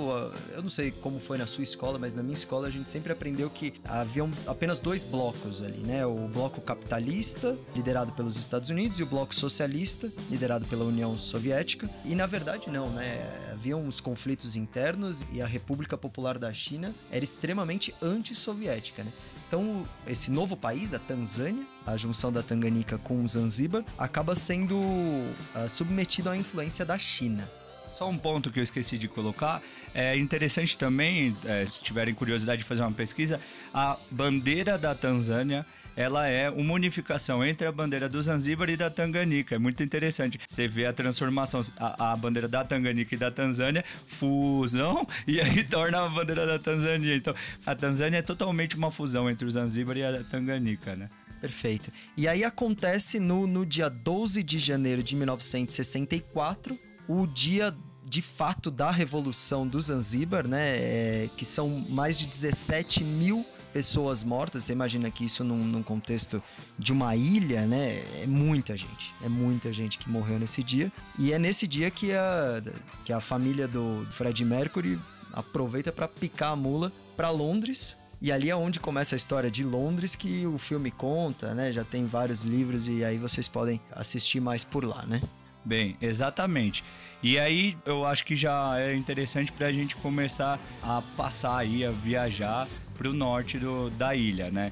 eu 0.52 0.62
não 0.62 0.68
como 1.02 1.18
foi 1.18 1.38
na 1.38 1.47
sua 1.47 1.62
escola, 1.62 1.99
mas 1.99 2.14
na 2.14 2.23
minha 2.23 2.35
escola 2.35 2.68
a 2.68 2.71
gente 2.71 2.88
sempre 2.88 3.12
aprendeu 3.12 3.49
que 3.50 3.73
haviam 3.85 4.30
apenas 4.47 4.80
dois 4.80 5.04
blocos 5.04 5.62
ali, 5.62 5.78
né, 5.78 6.06
o 6.06 6.28
bloco 6.28 6.61
capitalista, 6.61 7.56
liderado 7.75 8.12
pelos 8.12 8.37
Estados 8.37 8.71
Unidos, 8.71 9.00
e 9.00 9.02
o 9.02 9.06
bloco 9.06 9.35
socialista, 9.35 10.12
liderado 10.30 10.66
pela 10.66 10.85
União 10.85 11.16
Soviética, 11.18 11.88
e 12.04 12.14
na 12.14 12.26
verdade 12.26 12.71
não, 12.71 12.90
né, 12.90 13.50
haviam 13.52 13.83
uns 13.83 14.00
conflitos 14.00 14.56
internos 14.56 15.26
e 15.33 15.40
a 15.40 15.47
República 15.47 15.97
Popular 15.97 16.38
da 16.38 16.52
China 16.52 16.95
era 17.11 17.25
extremamente 17.25 17.95
anti-soviética, 18.02 19.04
né, 19.04 19.12
então, 19.49 19.87
esse 20.06 20.30
novo 20.30 20.56
país, 20.56 20.92
a 20.92 20.99
Tanzânia, 20.99 21.64
a 21.87 21.97
junção 21.97 22.33
da 22.33 22.42
Tanganica 22.42 22.99
com 22.99 23.23
o 23.23 23.28
Zanzíbar, 23.28 23.85
acaba 23.97 24.35
sendo 24.35 24.76
uh, 24.76 25.68
submetido 25.68 26.28
à 26.28 26.37
influência 26.37 26.85
da 26.85 26.99
China. 26.99 27.49
Só 27.96 28.10
um 28.10 28.18
ponto 28.18 28.50
que 28.50 28.60
eu 28.60 28.62
esqueci 28.62 28.98
de 28.98 29.08
colocar. 29.08 29.62
É 29.94 30.14
interessante 30.18 30.76
também, 30.76 31.34
é, 31.46 31.64
se 31.64 31.82
tiverem 31.82 32.12
curiosidade 32.12 32.58
de 32.58 32.68
fazer 32.68 32.82
uma 32.82 32.92
pesquisa, 32.92 33.40
a 33.72 33.96
bandeira 34.10 34.76
da 34.76 34.94
Tanzânia 34.94 35.64
ela 35.96 36.28
é 36.28 36.50
uma 36.50 36.74
unificação 36.74 37.42
entre 37.42 37.66
a 37.66 37.72
bandeira 37.72 38.06
do 38.06 38.20
Zanzíbar 38.20 38.68
e 38.68 38.76
da 38.76 38.90
Tanganica. 38.90 39.54
É 39.54 39.58
muito 39.58 39.82
interessante. 39.82 40.38
Você 40.46 40.68
vê 40.68 40.84
a 40.84 40.92
transformação, 40.92 41.62
a, 41.78 42.12
a, 42.12 42.16
bandeira 42.18 42.46
da 42.46 42.62
Tanganica 42.62 43.14
e 43.14 43.18
da 43.18 43.30
Tanzânia, 43.30 43.82
fusão, 44.06 45.08
e 45.26 45.40
aí 45.40 45.64
torna 45.64 46.04
a 46.04 46.08
bandeira 46.10 46.46
da 46.46 46.58
Tanzânia. 46.58 47.16
Então, 47.16 47.34
a 47.64 47.74
Tanzânia 47.74 48.18
é 48.18 48.22
totalmente 48.22 48.76
uma 48.76 48.90
fusão 48.90 49.30
entre 49.30 49.46
o 49.46 49.50
Zanzíbar 49.50 49.96
e 49.96 50.04
a 50.04 50.22
Tanganica, 50.22 50.94
né? 50.94 51.08
Perfeito. 51.40 51.90
E 52.14 52.28
aí 52.28 52.44
acontece 52.44 53.18
no, 53.18 53.46
no 53.46 53.64
dia 53.64 53.88
12 53.88 54.42
de 54.42 54.58
janeiro 54.58 55.02
de 55.02 55.16
1964, 55.16 56.78
o 57.08 57.26
dia 57.26 57.74
de 58.08 58.22
fato 58.22 58.70
da 58.70 58.90
revolução 58.90 59.66
do 59.66 59.80
Zanzíbar, 59.80 60.46
né? 60.46 60.76
É, 60.76 61.30
que 61.36 61.44
são 61.44 61.68
mais 61.88 62.16
de 62.16 62.28
17 62.28 63.02
mil 63.02 63.44
pessoas 63.72 64.22
mortas. 64.22 64.62
Você 64.64 64.72
imagina 64.72 65.10
que 65.10 65.25
isso 65.25 65.42
num, 65.42 65.58
num, 65.58 65.82
contexto 65.82 66.40
de 66.78 66.92
uma 66.92 67.16
ilha, 67.16 67.66
né? 67.66 67.98
É 68.22 68.26
muita 68.26 68.76
gente. 68.76 69.12
É 69.22 69.28
muita 69.28 69.72
gente 69.72 69.98
que 69.98 70.08
morreu 70.08 70.38
nesse 70.38 70.62
dia. 70.62 70.90
E 71.18 71.32
é 71.32 71.38
nesse 71.38 71.66
dia 71.66 71.90
que 71.90 72.12
a, 72.12 72.62
que 73.04 73.12
a 73.12 73.20
família 73.20 73.66
do 73.66 74.06
Fred 74.12 74.44
Mercury 74.44 75.00
aproveita 75.32 75.90
para 75.90 76.06
picar 76.06 76.52
a 76.52 76.56
mula 76.56 76.92
para 77.16 77.28
Londres. 77.30 77.98
E 78.22 78.30
ali 78.30 78.48
é 78.48 78.56
onde 78.56 78.78
começa 78.78 79.14
a 79.14 79.18
história 79.18 79.50
de 79.50 79.64
Londres 79.64 80.14
que 80.14 80.46
o 80.46 80.56
filme 80.56 80.92
conta, 80.92 81.52
né? 81.54 81.72
Já 81.72 81.84
tem 81.84 82.06
vários 82.06 82.44
livros 82.44 82.86
e 82.86 83.04
aí 83.04 83.18
vocês 83.18 83.48
podem 83.48 83.80
assistir 83.90 84.40
mais 84.40 84.62
por 84.62 84.84
lá, 84.84 85.04
né? 85.04 85.20
Bem, 85.66 85.96
exatamente. 86.00 86.85
E 87.20 87.40
aí 87.40 87.76
eu 87.85 88.06
acho 88.06 88.25
que 88.25 88.37
já 88.37 88.78
é 88.78 88.94
interessante 88.94 89.50
para 89.50 89.66
a 89.66 89.73
gente 89.73 89.96
começar 89.96 90.61
a 90.80 91.02
passar 91.16 91.56
aí, 91.56 91.85
a 91.85 91.90
viajar 91.90 92.68
para 92.96 93.08
o 93.08 93.12
norte 93.12 93.58
do, 93.58 93.90
da 93.90 94.14
ilha, 94.14 94.49
né? 94.49 94.70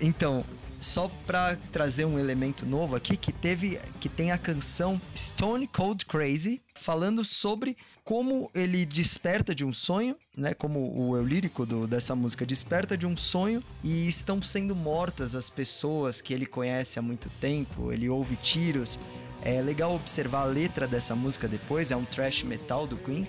Então, 0.00 0.44
só 0.80 1.10
para 1.26 1.56
trazer 1.72 2.04
um 2.04 2.16
elemento 2.16 2.64
novo 2.64 2.94
aqui 2.94 3.16
que 3.16 3.32
teve 3.32 3.80
que 3.98 4.08
tem 4.08 4.30
a 4.30 4.38
canção 4.38 5.00
Stone 5.16 5.66
Cold 5.66 6.06
Crazy 6.06 6.60
falando 6.74 7.24
sobre 7.24 7.76
como 8.04 8.50
ele 8.54 8.84
desperta 8.84 9.52
de 9.52 9.64
um 9.64 9.72
sonho, 9.72 10.16
né? 10.36 10.54
Como 10.54 10.96
o 10.96 11.16
eu 11.16 11.24
lírico 11.24 11.66
do, 11.66 11.88
dessa 11.88 12.14
música 12.14 12.46
desperta 12.46 12.96
de 12.96 13.06
um 13.06 13.16
sonho 13.16 13.62
e 13.82 14.08
estão 14.08 14.40
sendo 14.40 14.76
mortas 14.76 15.34
as 15.34 15.50
pessoas 15.50 16.20
que 16.20 16.32
ele 16.32 16.46
conhece 16.46 16.98
há 17.00 17.02
muito 17.02 17.28
tempo. 17.40 17.92
Ele 17.92 18.08
ouve 18.08 18.36
tiros. 18.36 18.98
É 19.42 19.62
legal 19.62 19.94
observar 19.94 20.42
a 20.42 20.44
letra 20.44 20.86
dessa 20.86 21.16
música 21.16 21.48
depois. 21.48 21.90
É 21.90 21.96
um 21.96 22.04
thrash 22.04 22.42
metal 22.42 22.86
do 22.86 22.96
Queen. 22.96 23.26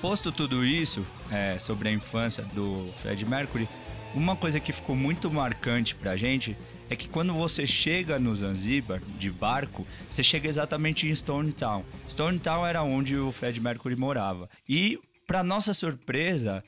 Posto 0.00 0.32
tudo 0.32 0.64
isso 0.64 1.06
é, 1.30 1.58
sobre 1.60 1.88
a 1.88 1.92
infância 1.92 2.42
do 2.52 2.90
Fred 2.96 3.24
Mercury, 3.24 3.68
uma 4.14 4.34
coisa 4.34 4.58
que 4.58 4.72
ficou 4.72 4.96
muito 4.96 5.30
marcante 5.30 5.94
pra 5.94 6.16
gente 6.16 6.56
é 6.90 6.96
que 6.96 7.08
quando 7.08 7.32
você 7.32 7.66
chega 7.66 8.18
no 8.18 8.34
Zanzibar 8.34 9.00
de 9.18 9.30
barco, 9.30 9.86
você 10.08 10.22
chega 10.22 10.48
exatamente 10.48 11.08
em 11.08 11.14
Stone 11.14 11.52
Town. 11.52 11.84
Stone 12.08 12.38
Town 12.38 12.66
era 12.66 12.82
onde 12.82 13.16
o 13.16 13.32
Fred 13.32 13.60
Mercury 13.60 13.96
morava. 13.96 14.48
E, 14.68 14.98
para 15.26 15.42
nossa 15.42 15.72
surpresa, 15.72 16.62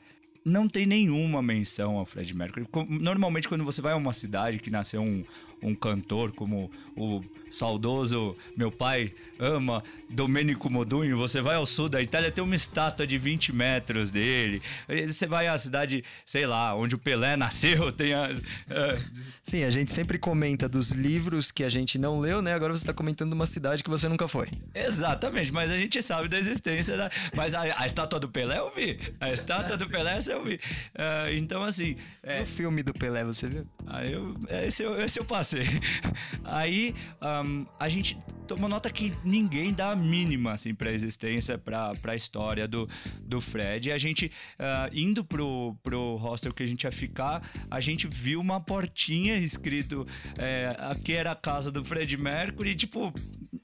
não 0.45 0.67
tem 0.67 0.85
nenhuma 0.85 1.41
menção 1.41 1.97
ao 1.97 2.05
Fred 2.05 2.33
Mercury. 2.35 2.67
Normalmente, 2.87 3.47
quando 3.47 3.65
você 3.65 3.81
vai 3.81 3.93
a 3.93 3.95
uma 3.95 4.13
cidade 4.13 4.59
que 4.59 4.69
nasceu 4.69 5.01
um, 5.01 5.25
um 5.61 5.73
cantor 5.73 6.31
como 6.31 6.69
o 6.95 7.23
saudoso 7.49 8.35
meu 8.55 8.71
pai 8.71 9.11
ama 9.39 9.83
Domenico 10.09 10.69
Modugno, 10.69 11.17
você 11.17 11.41
vai 11.41 11.55
ao 11.55 11.65
sul 11.65 11.89
da 11.89 12.01
Itália, 12.01 12.31
tem 12.31 12.43
uma 12.43 12.55
estátua 12.55 13.05
de 13.07 13.17
20 13.17 13.53
metros 13.53 14.11
dele. 14.11 14.61
Você 15.07 15.25
vai 15.25 15.47
à 15.47 15.57
cidade, 15.57 16.03
sei 16.25 16.45
lá, 16.45 16.75
onde 16.75 16.95
o 16.95 16.97
Pelé 16.97 17.35
nasceu, 17.35 17.91
tem 17.93 18.13
a. 18.13 18.29
Sim, 19.43 19.63
a 19.63 19.71
gente 19.71 19.91
sempre 19.91 20.17
comenta 20.17 20.69
dos 20.69 20.91
livros 20.91 21.51
que 21.51 21.63
a 21.63 21.69
gente 21.69 21.97
não 21.97 22.19
leu, 22.19 22.41
né? 22.41 22.53
Agora 22.53 22.75
você 22.75 22.83
está 22.83 22.93
comentando 22.93 23.33
uma 23.33 23.45
cidade 23.45 23.83
que 23.83 23.89
você 23.89 24.07
nunca 24.07 24.27
foi. 24.27 24.49
Exatamente, 24.73 25.51
mas 25.51 25.71
a 25.71 25.77
gente 25.77 26.01
sabe 26.01 26.27
da 26.27 26.37
existência 26.37 26.95
da. 26.95 27.09
Mas 27.35 27.53
a, 27.53 27.81
a 27.81 27.85
estátua 27.85 28.19
do 28.19 28.29
Pelé 28.29 28.57
eu 28.59 28.73
vi. 28.73 28.97
A 29.19 29.31
estátua 29.31 29.77
do 29.77 29.87
Pelé 29.87 30.21
eu 30.35 30.43
vi. 30.43 30.55
Uh, 30.55 31.35
então, 31.35 31.63
assim. 31.63 31.95
É... 32.23 32.41
O 32.41 32.45
filme 32.45 32.83
do 32.83 32.93
Pelé, 32.93 33.23
você 33.23 33.47
viu? 33.47 33.67
Aí 33.87 34.11
eu, 34.11 34.35
esse, 34.49 34.83
eu, 34.83 34.99
esse 35.01 35.19
eu 35.19 35.25
passei. 35.25 35.65
Aí 36.43 36.95
um, 37.21 37.65
a 37.79 37.89
gente 37.89 38.17
tomou 38.47 38.69
nota 38.69 38.89
que 38.89 39.13
ninguém 39.23 39.73
dá 39.73 39.91
a 39.91 39.95
mínima 39.95 40.53
assim 40.53 40.73
para 40.73 40.89
a 40.89 40.93
existência, 40.93 41.57
para 41.57 41.93
a 42.03 42.15
história 42.15 42.67
do, 42.67 42.87
do 43.21 43.41
Fred. 43.41 43.89
E 43.89 43.91
a 43.91 43.97
gente 43.97 44.31
uh, 44.59 44.89
indo 44.93 45.23
pro, 45.23 45.75
pro 45.81 46.15
hostel 46.15 46.53
que 46.53 46.63
a 46.63 46.67
gente 46.67 46.83
ia 46.83 46.91
ficar, 46.91 47.47
a 47.69 47.79
gente 47.79 48.07
viu 48.07 48.39
uma 48.39 48.59
portinha 48.59 49.37
escrito 49.37 50.05
é, 50.37 50.75
aqui 50.79 51.13
era 51.13 51.31
a 51.31 51.35
casa 51.35 51.71
do 51.71 51.83
Fred 51.83 52.17
Mercury, 52.17 52.71
e, 52.71 52.75
tipo 52.75 53.13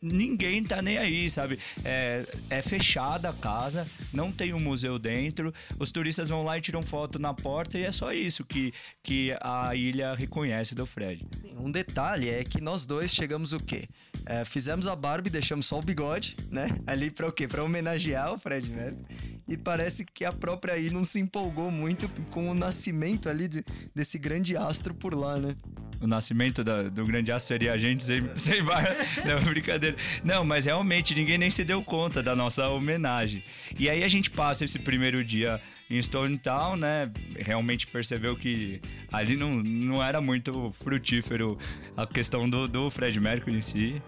ninguém 0.01 0.63
tá 0.63 0.81
nem 0.81 0.98
aí, 0.98 1.29
sabe? 1.29 1.60
É, 1.86 2.25
é 2.50 2.62
fechada 2.62 3.29
a 3.29 3.34
casa, 3.34 3.88
não 4.12 4.31
tem 4.31 4.53
um 4.53 4.60
museu 4.60 4.98
dentro, 4.98 5.53
os 5.77 5.91
turistas 5.91 6.29
vão 6.29 6.43
lá 6.43 6.58
e 6.58 6.62
tiram 6.62 6.84
foto 6.84 7.20
na 7.20 7.34
porta 7.34 7.77
e 7.77 7.84
é 7.84 7.91
só 7.91 8.12
isso 8.12 8.43
que, 8.43 8.74
que 9.03 9.36
a 9.41 9.75
ilha 9.75 10.15
reconhece 10.15 10.74
do 10.74 10.86
Fred. 10.86 11.25
Sim, 11.36 11.55
um 11.60 11.72
detalhe 11.72 12.29
é 12.29 12.43
que 12.43 12.62
nós 12.62 12.86
dois 12.86 13.13
chegamos 13.13 13.53
o 13.53 13.60
quê? 13.60 13.88
É, 14.25 14.43
fizemos 14.46 14.88
a 14.88 14.96
Barbie, 14.96 15.29
deixamos 15.29 15.65
só 15.65 15.79
o 15.79 15.81
bigode, 15.81 16.38
né? 16.50 16.70
Ali 16.88 17.12
para 17.12 17.27
o 17.27 17.31
quê? 17.31 17.48
Para 17.48 17.63
homenagear 17.63 18.34
o 18.34 18.38
Fred 18.38 18.70
Mercury. 18.70 19.05
E 19.48 19.58
parece 19.58 20.05
que 20.05 20.24
a 20.24 20.31
própria 20.31 20.77
ilha 20.77 20.93
não 20.93 21.03
se 21.03 21.20
empolgou 21.20 21.70
muito 21.72 22.08
com 22.29 22.50
o 22.50 22.53
nascimento 22.53 23.27
ali 23.27 23.48
de, 23.48 23.65
desse 23.93 24.17
grande 24.17 24.55
astro 24.55 24.93
por 24.93 25.13
lá, 25.13 25.38
né? 25.38 25.55
O 26.01 26.08
nascimento 26.08 26.63
da, 26.63 26.84
do 26.84 27.05
grande 27.05 27.31
aço 27.31 27.48
seria 27.48 27.74
a 27.74 27.77
gente 27.77 28.03
sem, 28.03 28.24
sem 28.36 28.63
bar. 28.63 28.84
Não, 29.25 29.41
brincadeira. 29.46 29.96
Não, 30.24 30.43
mas 30.43 30.65
realmente 30.65 31.13
ninguém 31.13 31.38
nem 31.38 31.51
se 31.51 31.63
deu 31.63 31.84
conta 31.84 32.24
da 32.24 32.36
nossa 32.36 32.67
homenagem. 32.67 33.43
E 33.77 33.89
aí 33.89 34.03
a 34.03 34.08
gente 34.08 34.29
passa 34.29 34.65
esse 34.65 34.79
primeiro 34.79 35.24
dia 35.24 35.62
em 35.89 36.01
Stone 36.01 36.38
Town, 36.38 36.77
né? 36.77 37.12
Realmente 37.38 37.86
percebeu 37.86 38.36
que 38.36 38.81
ali 39.12 39.36
não, 39.36 39.55
não 39.55 40.03
era 40.03 40.20
muito 40.22 40.74
frutífero 40.81 41.58
a 41.96 42.08
questão 42.08 42.50
do, 42.50 42.67
do 42.67 42.89
Fred 42.89 43.20
Mercury 43.20 43.58
em 43.58 43.62
si. 43.62 44.01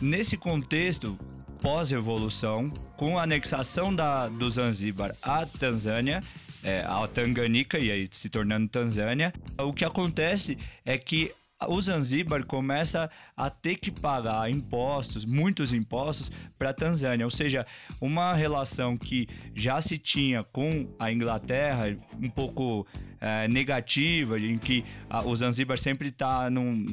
Nesse 0.00 0.36
contexto 0.36 1.18
pós-revolução, 1.62 2.70
com 2.96 3.18
a 3.18 3.22
anexação 3.22 3.94
da, 3.94 4.28
do 4.28 4.50
Zanzíbar 4.50 5.10
à 5.22 5.46
Tanzânia, 5.46 6.22
é, 6.62 6.82
à 6.86 7.06
Tanganica 7.06 7.78
e 7.78 7.90
aí 7.90 8.06
se 8.10 8.28
tornando 8.28 8.68
Tanzânia, 8.68 9.32
o 9.58 9.72
que 9.72 9.84
acontece 9.84 10.58
é 10.84 10.98
que 10.98 11.32
o 11.64 11.80
Zanzibar 11.80 12.44
começa 12.44 13.10
a 13.34 13.48
ter 13.48 13.76
que 13.76 13.90
pagar 13.90 14.50
impostos, 14.50 15.24
muitos 15.24 15.72
impostos, 15.72 16.30
para 16.58 16.70
a 16.70 16.74
Tanzânia. 16.74 17.24
Ou 17.24 17.30
seja, 17.30 17.66
uma 18.00 18.34
relação 18.34 18.96
que 18.96 19.26
já 19.54 19.80
se 19.80 19.96
tinha 19.96 20.44
com 20.44 20.94
a 20.98 21.10
Inglaterra, 21.10 21.96
um 22.20 22.28
pouco 22.28 22.86
é, 23.20 23.48
negativa, 23.48 24.38
em 24.38 24.58
que 24.58 24.84
a, 25.08 25.26
o 25.26 25.34
Zanzibar 25.34 25.78
sempre 25.78 26.08
está 26.08 26.50
num, 26.50 26.84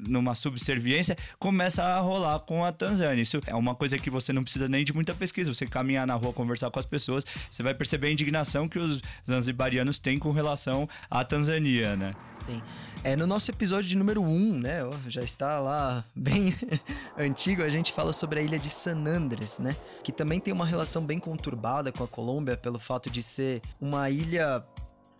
numa 0.00 0.34
subserviência, 0.34 1.16
começa 1.38 1.84
a 1.84 2.00
rolar 2.00 2.40
com 2.40 2.64
a 2.64 2.72
Tanzânia. 2.72 3.22
Isso 3.22 3.40
é 3.46 3.54
uma 3.54 3.74
coisa 3.74 3.98
que 3.98 4.10
você 4.10 4.32
não 4.32 4.42
precisa 4.42 4.68
nem 4.68 4.84
de 4.84 4.92
muita 4.92 5.14
pesquisa. 5.14 5.54
Você 5.54 5.66
caminhar 5.66 6.06
na 6.06 6.14
rua, 6.14 6.32
conversar 6.32 6.70
com 6.70 6.78
as 6.78 6.86
pessoas, 6.86 7.24
você 7.48 7.62
vai 7.62 7.74
perceber 7.74 8.08
a 8.08 8.10
indignação 8.10 8.68
que 8.68 8.78
os 8.78 9.00
zanzibarianos 9.26 10.00
têm 10.00 10.18
com 10.18 10.32
relação 10.32 10.88
à 11.08 11.24
Tanzânia, 11.24 11.96
né? 11.96 12.12
Sim. 12.32 12.60
É, 13.04 13.14
no 13.14 13.26
nosso 13.26 13.50
episódio 13.50 13.88
de 13.88 13.96
número 13.96 14.20
1, 14.20 14.26
um, 14.26 14.58
né? 14.58 14.80
Já 15.06 15.22
está 15.22 15.60
lá 15.60 16.04
bem 16.14 16.54
antigo, 17.16 17.62
a 17.62 17.68
gente 17.68 17.92
fala 17.92 18.12
sobre 18.12 18.40
a 18.40 18.42
ilha 18.42 18.58
de 18.58 18.68
San 18.68 19.06
Andres, 19.06 19.58
né? 19.58 19.76
Que 20.02 20.10
também 20.10 20.40
tem 20.40 20.52
uma 20.52 20.66
relação 20.66 21.04
bem 21.04 21.18
conturbada 21.18 21.92
com 21.92 22.02
a 22.02 22.08
Colômbia 22.08 22.56
pelo 22.56 22.78
fato 22.78 23.08
de 23.08 23.22
ser 23.22 23.62
uma 23.80 24.10
ilha 24.10 24.64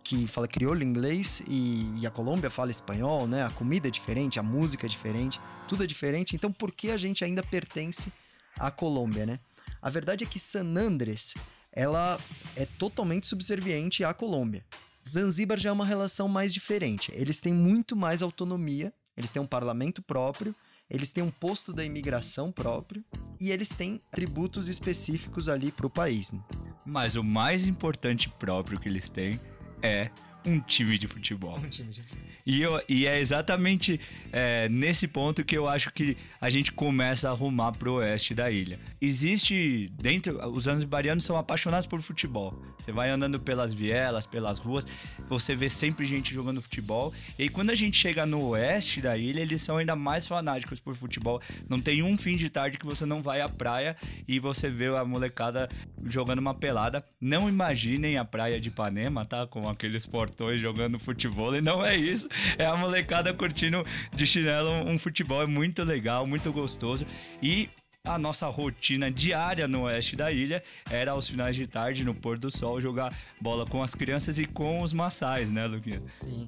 que 0.03 0.27
fala 0.27 0.47
crioulo 0.47 0.83
inglês 0.83 1.41
e, 1.47 1.89
e, 1.97 2.05
a 2.05 2.09
Colômbia 2.09 2.49
fala 2.49 2.69
espanhol, 2.69 3.27
né? 3.27 3.45
A 3.45 3.49
comida 3.49 3.87
é 3.87 3.91
diferente, 3.91 4.39
a 4.39 4.43
música 4.43 4.85
é 4.85 4.89
diferente, 4.89 5.39
tudo 5.67 5.83
é 5.83 5.87
diferente. 5.87 6.35
Então, 6.35 6.51
por 6.51 6.71
que 6.71 6.91
a 6.91 6.97
gente 6.97 7.23
ainda 7.23 7.41
pertence 7.41 8.11
à 8.59 8.69
Colômbia, 8.69 9.25
né? 9.25 9.39
A 9.81 9.89
verdade 9.89 10.25
é 10.25 10.27
que 10.27 10.39
San 10.39 10.75
Andres, 10.75 11.35
ela 11.71 12.19
é 12.55 12.65
totalmente 12.65 13.25
subserviente 13.25 14.03
à 14.03 14.13
Colômbia. 14.13 14.65
Zanzíbar 15.09 15.57
já 15.57 15.69
é 15.69 15.73
uma 15.73 15.85
relação 15.85 16.27
mais 16.27 16.53
diferente. 16.53 17.11
Eles 17.15 17.41
têm 17.41 17.53
muito 17.53 17.95
mais 17.95 18.21
autonomia, 18.21 18.93
eles 19.17 19.31
têm 19.31 19.41
um 19.41 19.45
parlamento 19.45 20.03
próprio, 20.03 20.55
eles 20.87 21.11
têm 21.11 21.23
um 21.23 21.31
posto 21.31 21.73
da 21.73 21.83
imigração 21.83 22.51
próprio 22.51 23.03
e 23.39 23.49
eles 23.49 23.69
têm 23.69 23.99
tributos 24.11 24.69
específicos 24.69 25.49
ali 25.49 25.71
para 25.71 25.87
o 25.87 25.89
país. 25.89 26.31
Né? 26.31 26.39
Mas 26.85 27.15
o 27.15 27.23
mais 27.23 27.67
importante 27.67 28.29
próprio 28.29 28.79
que 28.79 28.87
eles 28.87 29.09
têm 29.09 29.39
é 29.81 30.11
um 30.45 30.59
time 30.59 30.97
de 30.97 31.07
futebol. 31.07 31.57
Um 31.57 31.69
time 31.69 31.89
de 31.89 32.01
futebol. 32.01 32.29
E, 32.45 32.61
eu, 32.61 32.81
e 32.87 33.05
é 33.05 33.19
exatamente 33.19 33.99
é, 34.31 34.67
nesse 34.69 35.07
ponto 35.07 35.43
que 35.43 35.57
eu 35.57 35.67
acho 35.67 35.91
que 35.91 36.17
a 36.39 36.49
gente 36.49 36.71
começa 36.71 37.27
a 37.27 37.31
arrumar 37.31 37.73
pro 37.73 37.95
oeste 37.95 38.33
da 38.33 38.49
ilha. 38.49 38.79
Existe 39.01 39.91
dentro. 40.01 40.39
Os 40.49 40.63
zanzibarianos 40.63 41.25
são 41.25 41.37
apaixonados 41.37 41.85
por 41.85 42.01
futebol. 42.01 42.59
Você 42.79 42.91
vai 42.91 43.09
andando 43.09 43.39
pelas 43.39 43.73
vielas, 43.73 44.25
pelas 44.25 44.57
ruas, 44.57 44.87
você 45.27 45.55
vê 45.55 45.69
sempre 45.69 46.05
gente 46.05 46.33
jogando 46.33 46.61
futebol. 46.61 47.13
E 47.37 47.43
aí, 47.43 47.49
quando 47.49 47.69
a 47.69 47.75
gente 47.75 47.97
chega 47.97 48.25
no 48.25 48.41
oeste 48.47 49.01
da 49.01 49.17
ilha, 49.17 49.41
eles 49.41 49.61
são 49.61 49.77
ainda 49.77 49.95
mais 49.95 50.25
fanáticos 50.25 50.79
por 50.79 50.95
futebol. 50.95 51.41
Não 51.67 51.79
tem 51.79 52.01
um 52.01 52.17
fim 52.17 52.35
de 52.35 52.49
tarde 52.49 52.77
que 52.77 52.85
você 52.85 53.05
não 53.05 53.21
vai 53.21 53.41
à 53.41 53.49
praia 53.49 53.95
e 54.27 54.39
você 54.39 54.69
vê 54.69 54.87
a 54.87 55.03
molecada 55.03 55.67
jogando 56.05 56.39
uma 56.39 56.53
pelada. 56.53 57.05
Não 57.19 57.49
imaginem 57.49 58.17
a 58.17 58.25
praia 58.25 58.59
de 58.59 58.69
Ipanema, 58.69 59.25
tá? 59.25 59.45
Com 59.45 59.67
aqueles 59.67 60.05
portões 60.05 60.28
jogando 60.57 60.99
futebol. 60.99 61.55
E 61.55 61.61
não 61.61 61.85
é 61.85 61.95
isso 61.95 62.27
é 62.57 62.65
a 62.65 62.75
molecada 62.75 63.33
curtindo 63.33 63.85
de 64.13 64.25
chinelo 64.25 64.71
um 64.89 64.97
futebol. 64.97 65.41
É 65.41 65.45
muito 65.45 65.83
legal, 65.83 66.25
muito 66.25 66.51
gostoso. 66.51 67.05
E 67.41 67.69
a 68.09 68.17
nossa 68.17 68.47
rotina 68.47 69.11
diária 69.11 69.67
no 69.67 69.83
oeste 69.83 70.15
da 70.15 70.31
ilha 70.31 70.63
era 70.89 71.11
aos 71.11 71.27
finais 71.27 71.55
de 71.55 71.67
tarde, 71.67 72.03
no 72.03 72.15
pôr 72.15 72.39
do 72.39 72.49
sol, 72.49 72.81
jogar 72.81 73.15
bola 73.39 73.67
com 73.67 73.83
as 73.83 73.93
crianças 73.93 74.39
e 74.39 74.45
com 74.45 74.81
os 74.81 74.91
maçais, 74.91 75.51
né, 75.51 75.67
Luquinha? 75.67 76.01
Sim. 76.07 76.47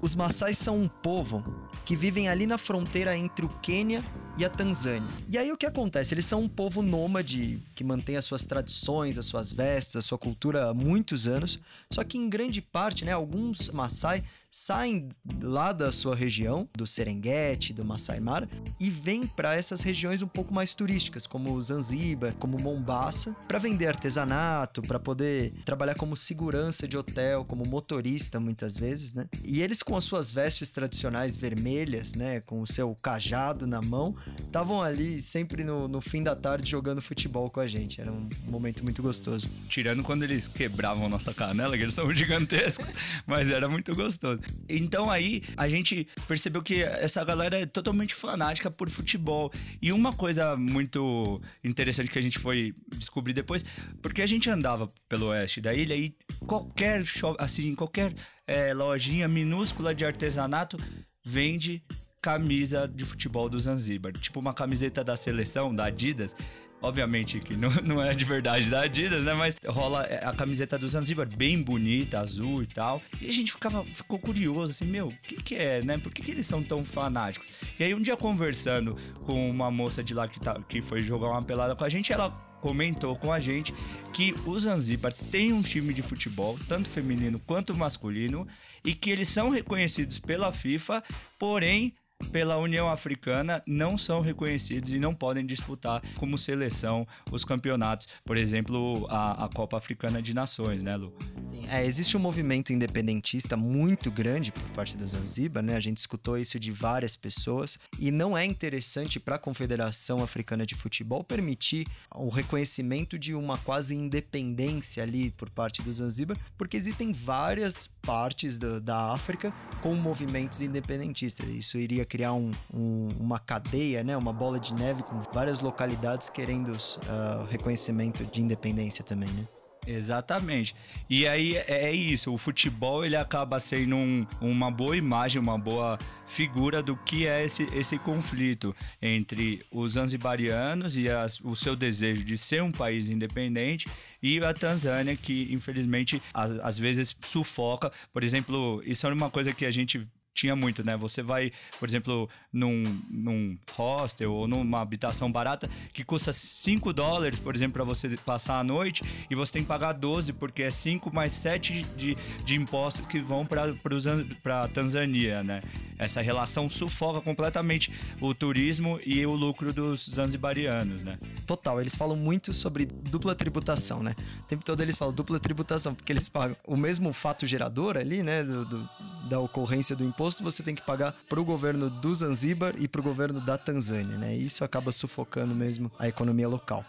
Os 0.00 0.14
maçais 0.14 0.56
são 0.56 0.78
um 0.78 0.86
povo 0.86 1.42
que 1.84 1.96
vivem 1.96 2.28
ali 2.28 2.46
na 2.46 2.56
fronteira 2.56 3.16
entre 3.16 3.44
o 3.44 3.48
Quênia 3.48 4.04
e 4.38 4.44
a 4.44 4.48
Tanzânia. 4.48 5.10
E 5.28 5.36
aí 5.36 5.50
o 5.50 5.56
que 5.56 5.66
acontece? 5.66 6.14
Eles 6.14 6.26
são 6.26 6.42
um 6.42 6.48
povo 6.48 6.80
nômade 6.80 7.60
que 7.74 7.82
mantém 7.82 8.16
as 8.16 8.24
suas 8.24 8.46
tradições, 8.46 9.18
as 9.18 9.26
suas 9.26 9.52
vestes, 9.52 9.96
a 9.96 10.02
sua 10.02 10.16
cultura 10.16 10.70
há 10.70 10.74
muitos 10.74 11.26
anos. 11.26 11.58
Só 11.90 12.04
que 12.04 12.18
em 12.18 12.28
grande 12.28 12.62
parte, 12.62 13.04
né, 13.04 13.12
alguns 13.12 13.68
Maasai 13.70 14.22
saem 14.50 15.08
lá 15.40 15.72
da 15.72 15.92
sua 15.92 16.14
região, 16.14 16.68
do 16.76 16.86
Serengeti, 16.86 17.72
do 17.72 17.84
Masai 17.84 18.18
Mara, 18.18 18.48
e 18.80 18.90
vêm 18.90 19.26
para 19.26 19.54
essas 19.54 19.82
regiões 19.82 20.22
um 20.22 20.26
pouco 20.26 20.52
mais 20.52 20.74
turísticas, 20.74 21.26
como 21.26 21.60
Zanzibar, 21.60 22.34
como 22.34 22.58
Mombasa, 22.58 23.36
para 23.46 23.58
vender 23.58 23.86
artesanato, 23.86 24.82
para 24.82 24.98
poder 24.98 25.52
trabalhar 25.64 25.94
como 25.94 26.16
segurança 26.16 26.88
de 26.88 26.96
hotel, 26.96 27.44
como 27.44 27.64
motorista 27.64 28.40
muitas 28.40 28.76
vezes, 28.76 29.14
né? 29.14 29.26
E 29.44 29.62
eles 29.62 29.82
com 29.82 29.96
as 29.96 30.04
suas 30.04 30.32
vestes 30.32 30.70
tradicionais 30.70 31.36
vermelhas, 31.36 32.14
né, 32.14 32.40
com 32.40 32.60
o 32.60 32.66
seu 32.66 32.94
cajado 32.96 33.66
na 33.66 33.80
mão, 33.80 34.16
estavam 34.44 34.82
ali 34.82 35.20
sempre 35.20 35.62
no, 35.62 35.86
no 35.86 36.00
fim 36.00 36.22
da 36.22 36.34
tarde 36.34 36.70
jogando 36.70 37.00
futebol 37.00 37.50
com 37.50 37.60
a 37.60 37.66
gente. 37.66 38.00
Era 38.00 38.10
um 38.10 38.28
momento 38.46 38.82
muito 38.82 39.02
gostoso. 39.02 39.48
Tirando 39.68 40.02
quando 40.02 40.24
eles 40.24 40.48
quebravam 40.48 41.08
nossa 41.08 41.32
canela, 41.32 41.76
que 41.76 41.84
eles 41.84 41.94
são 41.94 42.12
gigantescos, 42.12 42.92
mas 43.26 43.50
era 43.50 43.68
muito 43.68 43.94
gostoso. 43.94 44.39
Então 44.68 45.10
aí 45.10 45.42
a 45.56 45.68
gente 45.68 46.06
percebeu 46.28 46.62
que 46.62 46.82
essa 46.82 47.24
galera 47.24 47.60
é 47.60 47.66
totalmente 47.66 48.14
fanática 48.14 48.70
por 48.70 48.88
futebol. 48.88 49.52
E 49.80 49.92
uma 49.92 50.12
coisa 50.12 50.56
muito 50.56 51.40
interessante 51.62 52.10
que 52.10 52.18
a 52.18 52.22
gente 52.22 52.38
foi 52.38 52.74
descobrir 52.96 53.32
depois, 53.32 53.64
porque 54.02 54.22
a 54.22 54.26
gente 54.26 54.48
andava 54.50 54.92
pelo 55.08 55.26
oeste 55.26 55.60
da 55.60 55.74
ilha 55.74 55.94
e 55.94 56.14
qualquer 56.46 57.04
assim, 57.38 57.74
qualquer 57.74 58.14
é, 58.46 58.72
lojinha 58.74 59.28
minúscula 59.28 59.94
de 59.94 60.04
artesanato 60.04 60.76
vende 61.24 61.82
camisa 62.20 62.86
de 62.86 63.04
futebol 63.04 63.48
do 63.48 63.58
Zanzibar. 63.58 64.12
Tipo 64.12 64.40
uma 64.40 64.52
camiseta 64.52 65.02
da 65.02 65.16
seleção, 65.16 65.74
da 65.74 65.86
Adidas, 65.86 66.36
Obviamente 66.82 67.40
que 67.40 67.54
não, 67.54 67.68
não 67.84 68.02
é 68.02 68.12
de 68.14 68.24
verdade 68.24 68.70
da 68.70 68.82
Adidas, 68.82 69.24
né? 69.24 69.34
Mas 69.34 69.56
rola 69.66 70.02
a 70.02 70.32
camiseta 70.32 70.78
do 70.78 70.88
Zanzibar, 70.88 71.26
bem 71.26 71.62
bonita, 71.62 72.20
azul 72.20 72.62
e 72.62 72.66
tal. 72.66 73.02
E 73.20 73.28
a 73.28 73.32
gente 73.32 73.52
ficava, 73.52 73.84
ficou 73.84 74.18
curioso, 74.18 74.72
assim, 74.72 74.84
meu, 74.84 75.08
o 75.08 75.16
que, 75.22 75.36
que 75.36 75.54
é, 75.54 75.82
né? 75.82 75.98
Por 75.98 76.12
que, 76.12 76.22
que 76.22 76.30
eles 76.30 76.46
são 76.46 76.62
tão 76.62 76.84
fanáticos? 76.84 77.48
E 77.78 77.84
aí 77.84 77.94
um 77.94 78.00
dia 78.00 78.16
conversando 78.16 78.96
com 79.24 79.50
uma 79.50 79.70
moça 79.70 80.02
de 80.02 80.14
lá 80.14 80.26
que, 80.26 80.40
tá, 80.40 80.60
que 80.68 80.80
foi 80.80 81.02
jogar 81.02 81.28
uma 81.28 81.42
pelada 81.42 81.76
com 81.76 81.84
a 81.84 81.88
gente, 81.88 82.12
ela 82.12 82.30
comentou 82.60 83.16
com 83.16 83.32
a 83.32 83.40
gente 83.40 83.74
que 84.12 84.34
o 84.44 84.58
Zanzibar 84.58 85.12
tem 85.12 85.52
um 85.52 85.62
time 85.62 85.94
de 85.94 86.02
futebol, 86.02 86.58
tanto 86.68 86.88
feminino 86.88 87.40
quanto 87.40 87.74
masculino, 87.74 88.46
e 88.84 88.94
que 88.94 89.10
eles 89.10 89.28
são 89.28 89.50
reconhecidos 89.50 90.18
pela 90.18 90.52
FIFA, 90.52 91.02
porém 91.38 91.94
pela 92.32 92.56
União 92.58 92.88
Africana 92.88 93.62
não 93.66 93.96
são 93.98 94.20
reconhecidos 94.20 94.92
e 94.92 94.98
não 94.98 95.14
podem 95.14 95.44
disputar 95.44 96.02
como 96.16 96.38
seleção 96.38 97.06
os 97.30 97.44
campeonatos, 97.44 98.06
por 98.24 98.36
exemplo, 98.36 99.06
a, 99.08 99.44
a 99.44 99.48
Copa 99.48 99.76
Africana 99.76 100.22
de 100.22 100.34
Nações, 100.34 100.82
né, 100.82 100.96
Lu? 100.96 101.12
Sim, 101.38 101.66
é, 101.68 101.84
existe 101.84 102.16
um 102.16 102.20
movimento 102.20 102.72
independentista 102.72 103.56
muito 103.56 104.10
grande 104.10 104.52
por 104.52 104.68
parte 104.70 104.96
do 104.96 105.06
Zanzibar, 105.06 105.62
né? 105.62 105.76
A 105.76 105.80
gente 105.80 105.98
escutou 105.98 106.38
isso 106.38 106.58
de 106.58 106.70
várias 106.70 107.16
pessoas 107.16 107.78
e 107.98 108.10
não 108.10 108.36
é 108.36 108.44
interessante 108.44 109.18
para 109.18 109.36
a 109.36 109.38
Confederação 109.38 110.22
Africana 110.22 110.66
de 110.66 110.74
Futebol 110.74 111.24
permitir 111.24 111.86
o 112.14 112.28
reconhecimento 112.28 113.18
de 113.18 113.34
uma 113.34 113.58
quase 113.58 113.94
independência 113.94 115.02
ali 115.02 115.30
por 115.30 115.50
parte 115.50 115.82
do 115.82 115.92
Zanzibar, 115.92 116.36
porque 116.56 116.76
existem 116.76 117.12
várias 117.12 117.86
partes 117.86 118.58
do, 118.58 118.80
da 118.80 119.12
África 119.12 119.52
com 119.80 119.94
movimentos 119.94 120.60
independentistas. 120.60 121.48
Isso 121.48 121.78
iria 121.78 122.04
criar 122.10 122.32
um, 122.32 122.50
um, 122.74 123.08
uma 123.20 123.38
cadeia, 123.38 124.02
né? 124.02 124.16
uma 124.16 124.32
bola 124.32 124.58
de 124.58 124.74
neve 124.74 125.04
com 125.04 125.20
várias 125.32 125.60
localidades 125.60 126.28
querendo 126.28 126.72
uh, 126.72 127.44
reconhecimento 127.48 128.26
de 128.26 128.42
independência 128.42 129.04
também, 129.04 129.30
né? 129.30 129.46
Exatamente. 129.86 130.74
E 131.08 131.26
aí 131.26 131.56
é, 131.56 131.86
é 131.86 131.92
isso, 131.92 132.32
o 132.34 132.36
futebol 132.36 133.04
ele 133.04 133.16
acaba 133.16 133.58
sendo 133.58 133.96
um, 133.96 134.26
uma 134.40 134.70
boa 134.70 134.96
imagem, 134.96 135.40
uma 135.40 135.58
boa 135.58 135.98
figura 136.26 136.82
do 136.82 136.96
que 136.96 137.26
é 137.26 137.44
esse, 137.44 137.64
esse 137.72 137.98
conflito 137.98 138.74
entre 139.00 139.64
os 139.70 139.92
zanzibarianos 139.92 140.96
e 140.96 141.08
as, 141.08 141.40
o 141.40 141.56
seu 141.56 141.74
desejo 141.74 142.24
de 142.24 142.36
ser 142.36 142.62
um 142.62 142.70
país 142.70 143.08
independente 143.08 143.88
e 144.22 144.42
a 144.44 144.52
Tanzânia 144.52 145.16
que 145.16 145.48
infelizmente 145.50 146.22
às, 146.34 146.50
às 146.60 146.78
vezes 146.78 147.16
sufoca. 147.22 147.90
Por 148.12 148.22
exemplo, 148.22 148.82
isso 148.84 149.06
é 149.06 149.12
uma 149.12 149.30
coisa 149.30 149.52
que 149.52 149.64
a 149.64 149.70
gente 149.70 150.06
tinha 150.40 150.56
muito, 150.56 150.82
né? 150.82 150.96
Você 150.96 151.22
vai, 151.22 151.52
por 151.78 151.86
exemplo, 151.86 152.28
num, 152.50 153.02
num 153.10 153.58
hostel 153.76 154.32
ou 154.32 154.48
numa 154.48 154.80
habitação 154.80 155.30
barata 155.30 155.68
que 155.92 156.02
custa 156.02 156.32
5 156.32 156.92
dólares, 156.94 157.38
por 157.38 157.54
exemplo, 157.54 157.74
para 157.74 157.84
você 157.84 158.08
passar 158.16 158.58
a 158.58 158.64
noite 158.64 159.04
e 159.28 159.34
você 159.34 159.52
tem 159.52 159.62
que 159.62 159.68
pagar 159.68 159.92
12 159.92 160.32
porque 160.34 160.62
é 160.62 160.70
5 160.70 161.14
mais 161.14 161.34
7 161.34 161.84
de, 161.94 162.16
de 162.44 162.56
impostos 162.56 163.04
que 163.04 163.20
vão 163.20 163.46
para 163.46 164.68
Tanzânia, 164.68 165.42
né? 165.42 165.62
Essa 165.98 166.22
relação 166.22 166.66
sufoca 166.70 167.20
completamente 167.20 167.92
o 168.18 168.32
turismo 168.32 168.98
e 169.04 169.24
o 169.26 169.34
lucro 169.34 169.74
dos 169.74 170.08
zanzibarianos, 170.08 171.02
né? 171.02 171.12
Total, 171.46 171.78
eles 171.78 171.94
falam 171.94 172.16
muito 172.16 172.54
sobre 172.54 172.86
dupla 172.86 173.34
tributação, 173.34 174.02
né? 174.02 174.14
O 174.38 174.44
tempo 174.44 174.64
todo 174.64 174.80
eles 174.80 174.96
falam 174.96 175.12
dupla 175.12 175.38
tributação, 175.38 175.94
porque 175.94 176.10
eles 176.10 176.30
pagam 176.30 176.56
o 176.66 176.76
mesmo 176.78 177.12
fato 177.12 177.44
gerador 177.44 177.98
ali, 177.98 178.22
né? 178.22 178.42
Do, 178.42 178.64
do 178.64 178.88
da 179.30 179.38
ocorrência 179.38 179.94
do 179.94 180.04
imposto, 180.30 180.44
você 180.44 180.62
tem 180.62 180.74
que 180.74 180.82
pagar 180.82 181.12
para 181.28 181.40
o 181.40 181.44
governo 181.44 181.90
do 181.90 182.14
Zanzíbar 182.14 182.74
e 182.78 182.86
para 182.86 183.00
o 183.00 183.04
governo 183.04 183.40
da 183.40 183.58
Tanzânia, 183.58 184.16
né? 184.16 184.36
E 184.36 184.46
isso 184.46 184.64
acaba 184.64 184.92
sufocando 184.92 185.54
mesmo 185.54 185.90
a 185.98 186.06
economia 186.06 186.48
local. 186.48 186.84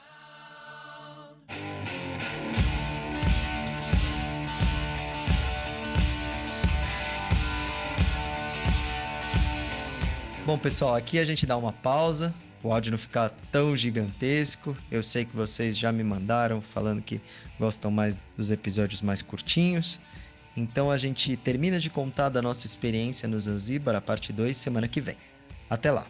Bom, 10.46 10.58
pessoal, 10.58 10.96
aqui 10.96 11.18
a 11.20 11.26
gente 11.26 11.46
dá 11.46 11.58
uma 11.58 11.72
pausa 11.72 12.34
o 12.64 12.72
áudio 12.72 12.92
não 12.92 12.98
ficar 12.98 13.32
tão 13.52 13.76
gigantesco. 13.76 14.78
Eu 14.92 15.02
sei 15.02 15.26
que 15.26 15.36
vocês 15.36 15.76
já 15.76 15.92
me 15.92 16.04
mandaram 16.04 16.62
falando 16.62 17.02
que 17.02 17.20
gostam 17.60 17.90
mais 17.90 18.20
dos 18.38 18.52
episódios 18.52 19.02
mais 19.02 19.24
curtinhos. 19.24 20.00
Então 20.56 20.92
a 20.92 20.98
gente 20.98 21.38
termina 21.38 21.80
de 21.80 21.90
contar 21.90 22.30
da 22.30 22.42
nossa 22.42 22.66
experiência 22.66 23.28
no 23.28 23.40
Zanzibar, 23.40 23.96
a 23.96 24.02
parte 24.02 24.34
2, 24.34 24.56
semana 24.56 24.88
que 24.88 25.00
vem. 25.00 25.18
Até 25.70 25.92
lá! 25.92 26.06